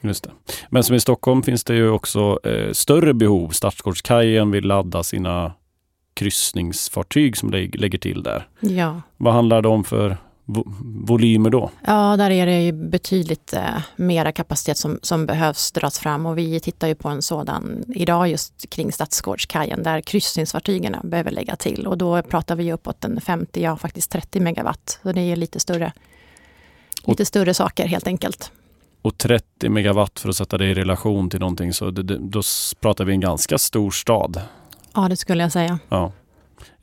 Just 0.00 0.24
det. 0.24 0.30
Men 0.70 0.84
som 0.84 0.96
i 0.96 1.00
Stockholm 1.00 1.42
finns 1.42 1.64
det 1.64 1.74
ju 1.74 1.90
också 1.90 2.40
eh, 2.44 2.72
större 2.72 3.14
behov. 3.14 3.48
Stadsgårdskajen 3.48 4.50
vill 4.50 4.64
ladda 4.64 5.02
sina 5.02 5.52
kryssningsfartyg 6.14 7.36
som 7.36 7.50
lägger 7.50 7.98
till 7.98 8.22
där. 8.22 8.48
Ja. 8.60 9.02
Vad 9.16 9.34
handlar 9.34 9.62
det 9.62 9.68
om 9.68 9.84
för 9.84 10.16
volymer 11.06 11.50
då? 11.50 11.70
Ja, 11.86 12.16
där 12.16 12.30
är 12.30 12.46
det 12.46 12.62
ju 12.62 12.72
betydligt 12.72 13.52
eh, 13.52 13.82
mera 13.96 14.32
kapacitet 14.32 14.78
som, 14.78 14.98
som 15.02 15.26
behövs 15.26 15.72
dras 15.72 15.98
fram 15.98 16.26
och 16.26 16.38
vi 16.38 16.60
tittar 16.60 16.88
ju 16.88 16.94
på 16.94 17.08
en 17.08 17.22
sådan 17.22 17.84
idag 17.94 18.28
just 18.28 18.70
kring 18.70 18.92
Stadsgårdskajen 18.92 19.82
där 19.82 20.00
kryssningsfartygen 20.00 20.96
behöver 21.02 21.30
lägga 21.30 21.56
till 21.56 21.86
och 21.86 21.98
då 21.98 22.22
pratar 22.22 22.56
vi 22.56 22.72
uppåt 22.72 23.04
en 23.04 23.20
50, 23.20 23.62
ja 23.62 23.76
faktiskt 23.76 24.10
30 24.10 24.40
megawatt. 24.40 24.98
Så 25.02 25.12
det 25.12 25.20
är 25.20 25.36
lite 25.36 25.60
större, 25.60 25.92
lite 27.04 27.22
och, 27.22 27.26
större 27.26 27.54
saker 27.54 27.86
helt 27.86 28.06
enkelt. 28.06 28.52
Och 29.02 29.18
30 29.18 29.68
megawatt 29.68 30.20
för 30.20 30.28
att 30.28 30.36
sätta 30.36 30.58
det 30.58 30.66
i 30.66 30.74
relation 30.74 31.30
till 31.30 31.40
någonting 31.40 31.72
så 31.72 31.90
det, 31.90 32.02
det, 32.02 32.18
då 32.18 32.42
pratar 32.80 33.04
vi 33.04 33.12
en 33.12 33.20
ganska 33.20 33.58
stor 33.58 33.90
stad. 33.90 34.42
Ja, 34.94 35.08
det 35.08 35.16
skulle 35.16 35.42
jag 35.42 35.52
säga. 35.52 35.78
Ja. 35.88 36.12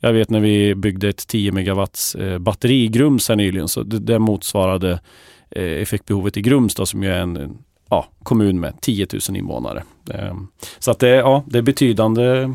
Jag 0.00 0.12
vet 0.12 0.30
när 0.30 0.40
vi 0.40 0.74
byggde 0.74 1.08
ett 1.08 1.26
10 1.26 1.52
megawatts 1.52 2.14
eh, 2.14 2.38
batteri 2.38 2.84
i 2.84 2.88
Grums 2.88 3.28
här 3.28 3.36
nyligen, 3.36 3.68
så 3.68 3.82
det, 3.82 3.98
det 3.98 4.18
motsvarade 4.18 5.00
eh, 5.50 5.82
effektbehovet 5.82 6.36
i 6.36 6.42
Grums 6.42 6.74
då, 6.74 6.86
som 6.86 7.02
är 7.02 7.10
en 7.10 7.58
ja, 7.90 8.06
kommun 8.22 8.60
med 8.60 8.80
10 8.80 9.06
000 9.28 9.36
invånare. 9.36 9.82
Ehm, 10.10 10.48
så 10.78 10.90
att 10.90 10.98
det, 10.98 11.08
ja, 11.08 11.44
det 11.46 11.58
är 11.58 11.62
betydande 11.62 12.54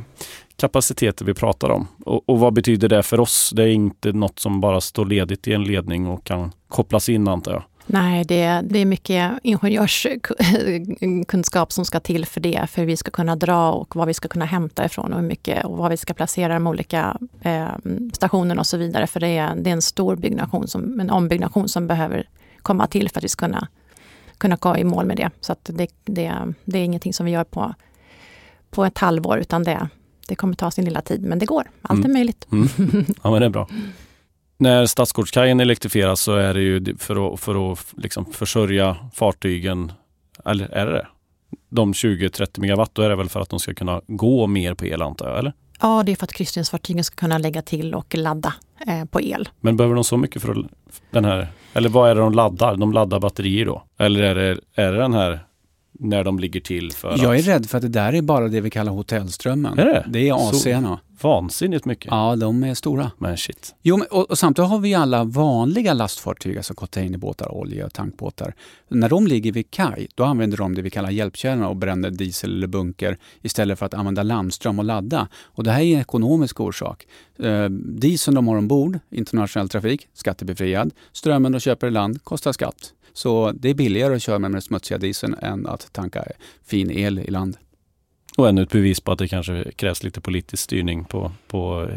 kapaciteter 0.55 1.25
vi 1.25 1.33
pratar 1.33 1.69
om. 1.69 1.87
Och, 2.05 2.29
och, 2.29 2.39
vad 2.39 2.53
betyder 2.53 2.89
det 2.89 3.03
för 3.03 3.19
oss? 3.19 3.51
Det 3.55 3.63
är 3.63 3.67
inte 3.67 4.11
något 4.11 4.39
som 4.39 4.61
bara 4.61 4.81
står 4.81 5.05
ledigt 5.05 5.47
i 5.47 5.53
en 5.53 5.63
ledning 5.63 6.07
och 6.07 6.23
kan 6.23 6.51
kopplas 6.67 7.09
in 7.09 7.27
antar 7.27 7.51
jag. 7.51 7.63
Nej, 7.85 8.25
det, 8.25 8.61
det 8.63 8.79
är 8.79 8.85
mycket 8.85 9.31
ingenjörskunskap 9.43 11.71
som 11.71 11.85
ska 11.85 11.99
till 11.99 12.25
för 12.25 12.41
det, 12.41 12.67
för 12.69 12.85
vi 12.85 12.97
ska 12.97 13.11
kunna 13.11 13.35
dra 13.35 13.71
och 13.71 13.95
vad 13.95 14.07
vi 14.07 14.13
ska 14.13 14.27
kunna 14.27 14.45
hämta 14.45 14.85
ifrån 14.85 15.13
och, 15.13 15.23
mycket, 15.23 15.65
och 15.65 15.77
var 15.77 15.89
vi 15.89 15.97
ska 15.97 16.13
placera 16.13 16.53
de 16.53 16.67
olika 16.67 17.17
eh, 17.41 17.69
stationerna 18.13 18.61
och 18.61 18.67
så 18.67 18.77
vidare. 18.77 19.07
För 19.07 19.19
det 19.19 19.37
är, 19.37 19.55
det 19.55 19.69
är 19.69 19.73
en 19.73 19.81
stor 19.81 20.15
byggnation, 20.15 20.67
som, 20.67 20.99
en 20.99 21.09
ombyggnation 21.09 21.69
som 21.69 21.87
behöver 21.87 22.29
komma 22.61 22.87
till 22.87 23.09
för 23.09 23.19
att 23.19 23.23
vi 23.23 23.29
ska 23.29 23.45
kunna, 23.45 23.67
kunna 24.37 24.55
gå 24.55 24.77
i 24.77 24.83
mål 24.83 25.05
med 25.05 25.17
det. 25.17 25.29
Så 25.41 25.55
det, 25.63 25.91
det, 26.05 26.33
det 26.65 26.79
är 26.79 26.83
ingenting 26.83 27.13
som 27.13 27.25
vi 27.25 27.31
gör 27.31 27.43
på, 27.43 27.73
på 28.69 28.85
ett 28.85 28.97
halvår, 28.97 29.39
utan 29.39 29.63
det, 29.63 29.89
det 30.27 30.35
kommer 30.35 30.55
ta 30.55 30.71
sin 30.71 30.85
lilla 30.85 31.01
tid, 31.01 31.23
men 31.23 31.39
det 31.39 31.45
går. 31.45 31.69
Allt 31.81 31.99
är 31.99 32.05
mm. 32.05 32.13
möjligt. 32.13 32.47
Mm. 32.51 32.67
Ja, 33.23 33.31
men 33.31 33.39
det 33.39 33.45
är 33.45 33.49
bra. 33.49 33.67
När 34.61 34.85
Stadsgårdskajen 34.85 35.59
elektrifieras 35.59 36.21
så 36.21 36.35
är 36.35 36.53
det 36.53 36.61
ju 36.61 36.97
för 36.97 37.33
att, 37.33 37.39
för 37.39 37.71
att 37.71 37.79
liksom 37.97 38.25
försörja 38.25 38.97
fartygen, 39.13 39.91
eller 40.45 40.65
är 40.71 40.85
det 40.85 40.91
det? 40.91 41.07
De 41.69 41.93
20-30 41.93 42.59
megawatt, 42.59 42.95
då 42.95 43.01
är 43.01 43.09
det 43.09 43.15
väl 43.15 43.29
för 43.29 43.39
att 43.39 43.49
de 43.49 43.59
ska 43.59 43.73
kunna 43.73 44.01
gå 44.07 44.47
mer 44.47 44.73
på 44.73 44.85
el 44.85 45.01
antar 45.01 45.29
jag, 45.29 45.39
eller? 45.39 45.53
Ja, 45.81 46.03
det 46.05 46.11
är 46.11 46.15
för 46.15 46.23
att 46.23 46.33
kryssningsfartygen 46.33 47.03
ska 47.03 47.15
kunna 47.15 47.37
lägga 47.37 47.61
till 47.61 47.95
och 47.95 48.15
ladda 48.15 48.53
eh, 48.87 49.05
på 49.05 49.21
el. 49.21 49.49
Men 49.59 49.77
behöver 49.77 49.95
de 49.95 50.03
så 50.03 50.17
mycket 50.17 50.41
för 50.41 50.65
den 51.11 51.25
här, 51.25 51.47
eller 51.73 51.89
vad 51.89 52.09
är 52.09 52.15
det 52.15 52.21
de 52.21 52.33
laddar? 52.33 52.77
De 52.77 52.93
laddar 52.93 53.19
batterier 53.19 53.65
då? 53.65 53.83
Eller 53.97 54.23
är 54.23 54.35
det, 54.35 54.59
är 54.75 54.91
det 54.91 54.97
den 54.97 55.13
här 55.13 55.39
när 56.01 56.23
de 56.23 56.39
ligger 56.39 56.59
till 56.59 56.91
för 56.91 57.17
Jag 57.17 57.37
är 57.37 57.41
rädd 57.41 57.69
för 57.69 57.77
att 57.77 57.81
det 57.81 57.89
där 57.89 58.13
är 58.13 58.21
bara 58.21 58.47
det 58.47 58.61
vi 58.61 58.69
kallar 58.69 58.91
hotellströmmen. 58.91 59.79
Är 59.79 59.85
det? 59.85 60.05
Det 60.09 60.29
är 60.29 60.49
AC 60.49 60.67
Vansinnigt 61.21 61.85
mycket. 61.85 62.07
Ja, 62.11 62.35
de 62.35 62.63
är 62.63 62.73
stora. 62.73 63.11
Men 63.17 63.37
shit. 63.37 63.75
Jo, 63.81 63.97
men, 63.97 64.07
och, 64.11 64.29
och, 64.29 64.37
samtidigt 64.37 64.69
har 64.69 64.79
vi 64.79 64.93
alla 64.93 65.23
vanliga 65.23 65.93
lastfartyg, 65.93 66.57
alltså 66.57 66.73
containerbåtar, 66.73 67.51
olja 67.51 67.85
och 67.85 67.93
tankbåtar. 67.93 68.53
När 68.87 69.09
de 69.09 69.27
ligger 69.27 69.51
vid 69.51 69.71
kaj, 69.71 70.07
då 70.15 70.23
använder 70.23 70.57
de 70.57 70.75
det 70.75 70.81
vi 70.81 70.89
kallar 70.89 71.09
hjälpkärnorna 71.09 71.69
och 71.69 71.75
bränner 71.75 72.09
diesel 72.09 72.57
eller 72.57 72.67
bunker 72.67 73.17
istället 73.41 73.79
för 73.79 73.85
att 73.85 73.93
använda 73.93 74.23
landström 74.23 74.79
och 74.79 74.85
ladda. 74.85 75.27
Och 75.43 75.63
det 75.63 75.71
här 75.71 75.81
är 75.81 75.95
en 75.95 76.01
ekonomisk 76.01 76.59
orsak. 76.59 77.07
Eh, 77.39 77.65
dieseln 77.69 78.35
de 78.35 78.47
har 78.47 78.57
ombord, 78.57 78.99
internationell 79.11 79.69
trafik, 79.69 80.07
skattebefriad. 80.13 80.91
Strömmen 81.11 81.51
de 81.51 81.59
köper 81.59 81.87
i 81.87 81.91
land 81.91 82.23
kostar 82.23 82.51
skatt. 82.51 82.93
Så 83.13 83.51
det 83.51 83.69
är 83.69 83.73
billigare 83.73 84.15
att 84.15 84.21
köra 84.21 84.39
med 84.39 84.51
den 84.51 84.61
smutsiga 84.61 84.97
dieseln 84.97 85.35
än 85.41 85.67
att 85.67 85.93
tanka 85.93 86.23
fin 86.65 86.91
el 86.91 87.19
i 87.19 87.31
land. 87.31 87.57
Och 88.37 88.49
ännu 88.49 88.61
ett 88.61 88.71
bevis 88.71 88.99
på 88.99 89.11
att 89.11 89.19
det 89.19 89.27
kanske 89.27 89.71
krävs 89.75 90.03
lite 90.03 90.21
politisk 90.21 90.63
styrning 90.63 91.05
på, 91.05 91.31
på 91.47 91.89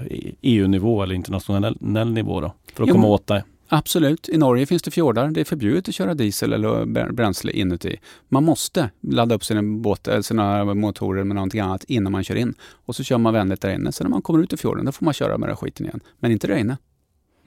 EU-nivå 0.42 1.02
eller 1.02 1.14
internationell 1.14 2.12
nivå 2.12 2.40
då, 2.40 2.54
för 2.74 2.82
att 2.82 2.88
jo, 2.88 2.94
komma 2.94 3.06
åt 3.06 3.26
det. 3.26 3.44
Absolut. 3.68 4.28
I 4.28 4.36
Norge 4.36 4.66
finns 4.66 4.82
det 4.82 4.90
fjordar. 4.90 5.28
Det 5.28 5.40
är 5.40 5.44
förbjudet 5.44 5.88
att 5.88 5.94
köra 5.94 6.14
diesel 6.14 6.52
eller 6.52 7.12
bränsle 7.12 7.52
inuti. 7.52 7.96
Man 8.28 8.44
måste 8.44 8.90
ladda 9.00 9.34
upp 9.34 9.44
sina, 9.44 9.62
båt, 9.62 10.08
sina 10.22 10.74
motorer 10.74 11.24
med 11.24 11.34
någonting 11.34 11.60
annat 11.60 11.84
innan 11.84 12.12
man 12.12 12.24
kör 12.24 12.36
in. 12.36 12.54
Och 12.62 12.96
så 12.96 13.04
kör 13.04 13.18
man 13.18 13.32
vänligt 13.32 13.60
där 13.60 13.74
inne. 13.74 13.92
Sen 13.92 14.04
när 14.04 14.10
man 14.10 14.22
kommer 14.22 14.42
ut 14.42 14.52
ur 14.52 14.56
fjorden, 14.56 14.84
då 14.84 14.92
får 14.92 15.04
man 15.04 15.14
köra 15.14 15.38
med 15.38 15.48
den 15.48 15.56
skiten 15.56 15.86
igen. 15.86 16.00
Men 16.18 16.32
inte 16.32 16.46
där 16.46 16.56
inne. 16.56 16.76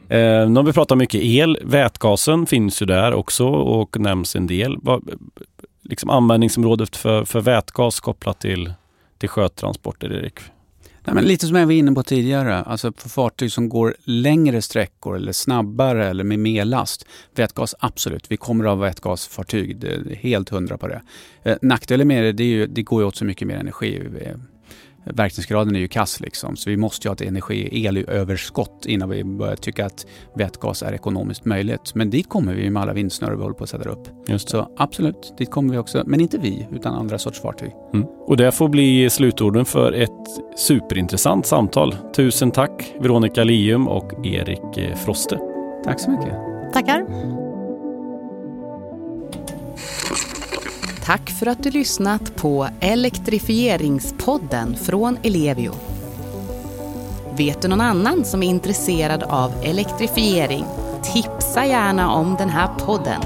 Eh, 0.09 0.49
nu 0.49 0.55
har 0.55 0.63
vi 0.63 0.73
pratat 0.73 0.97
mycket 0.97 1.21
el. 1.23 1.57
Vätgasen 1.63 2.45
finns 2.45 2.81
ju 2.81 2.85
där 2.85 3.13
också 3.13 3.47
och 3.47 3.99
nämns 3.99 4.35
en 4.35 4.47
del. 4.47 4.77
Liksom 5.83 6.09
användningsområdet 6.09 6.95
för, 6.95 7.25
för 7.25 7.41
vätgas 7.41 7.99
kopplat 7.99 8.39
till, 8.39 8.73
till 9.17 9.29
sjötransporter, 9.29 10.13
Erik? 10.13 10.39
Nej, 11.07 11.15
men 11.15 11.23
lite 11.23 11.47
som 11.47 11.55
jag 11.55 11.65
var 11.65 11.73
inne 11.73 11.91
på 11.91 12.03
tidigare, 12.03 12.55
alltså 12.55 12.93
för 12.97 13.09
fartyg 13.09 13.51
som 13.51 13.69
går 13.69 13.95
längre 14.03 14.61
sträckor 14.61 15.15
eller 15.15 15.31
snabbare 15.31 16.07
eller 16.07 16.23
med 16.23 16.39
mer 16.39 16.65
last. 16.65 17.05
Vätgas, 17.35 17.75
absolut. 17.79 18.31
Vi 18.31 18.37
kommer 18.37 18.65
att 18.65 18.69
ha 18.69 18.75
vätgasfartyg, 18.75 19.77
det 19.77 19.87
är 19.87 20.15
helt 20.15 20.49
hundra 20.49 20.77
på 20.77 20.87
det. 20.87 21.01
Eh, 21.43 21.57
nackdelen 21.61 22.07
med 22.07 22.23
det, 22.23 22.31
det, 22.31 22.43
är 22.43 22.47
ju, 22.47 22.67
det 22.67 22.83
går 22.83 23.01
ju 23.01 23.07
åt 23.07 23.15
så 23.15 23.25
mycket 23.25 23.47
mer 23.47 23.55
energi 23.55 24.01
verkningsgraden 25.13 25.75
är 25.75 25.79
ju 25.79 25.87
kass 25.87 26.19
liksom, 26.19 26.55
så 26.55 26.69
vi 26.69 26.77
måste 26.77 27.07
ju 27.07 27.09
ha 27.09 27.13
ett 27.13 27.21
energi 27.21 27.85
elöverskott 27.85 28.85
innan 28.85 29.09
vi 29.09 29.23
börjar 29.23 29.55
tycka 29.55 29.85
att 29.85 30.05
vätgas 30.35 30.83
är 30.83 30.93
ekonomiskt 30.93 31.45
möjligt. 31.45 31.95
Men 31.95 32.09
dit 32.09 32.29
kommer 32.29 32.53
vi 32.53 32.69
med 32.69 32.81
alla 32.81 32.93
vindsnurror 32.93 33.35
vi 33.35 33.41
håller 33.41 33.55
på 33.55 33.63
att 33.63 33.69
sätta 33.69 33.89
upp. 33.89 34.07
Just. 34.27 34.49
Så 34.49 34.71
absolut, 34.77 35.33
dit 35.37 35.51
kommer 35.51 35.73
vi 35.73 35.77
också. 35.77 36.03
Men 36.05 36.21
inte 36.21 36.37
vi, 36.37 36.67
utan 36.71 36.95
andra 36.95 37.17
sorts 37.17 37.41
fartyg. 37.41 37.71
Mm. 37.93 38.07
Och 38.27 38.37
det 38.37 38.51
får 38.51 38.69
bli 38.69 39.09
slutorden 39.09 39.65
för 39.65 39.93
ett 39.93 40.11
superintressant 40.57 41.45
samtal. 41.45 41.95
Tusen 42.15 42.51
tack 42.51 42.93
Veronica 42.99 43.43
Lium 43.43 43.87
och 43.87 44.25
Erik 44.25 44.77
eh, 44.77 44.95
Froste. 44.95 45.39
Tack 45.83 45.99
så 45.99 46.11
mycket. 46.11 46.33
Tackar. 46.73 47.05
Tack 51.07 51.29
för 51.29 51.45
att 51.45 51.63
du 51.63 51.71
lyssnat 51.71 52.35
på 52.35 52.69
Elektrifieringspodden 52.79 54.75
från 54.75 55.17
Ellevio. 55.23 55.73
Vet 57.37 57.61
du 57.61 57.67
någon 57.67 57.81
annan 57.81 58.25
som 58.25 58.43
är 58.43 58.47
intresserad 58.47 59.23
av 59.23 59.51
elektrifiering? 59.63 60.65
Tipsa 61.13 61.65
gärna 61.65 62.11
om 62.11 62.35
den 62.39 62.49
här 62.49 62.67
podden 62.67 63.21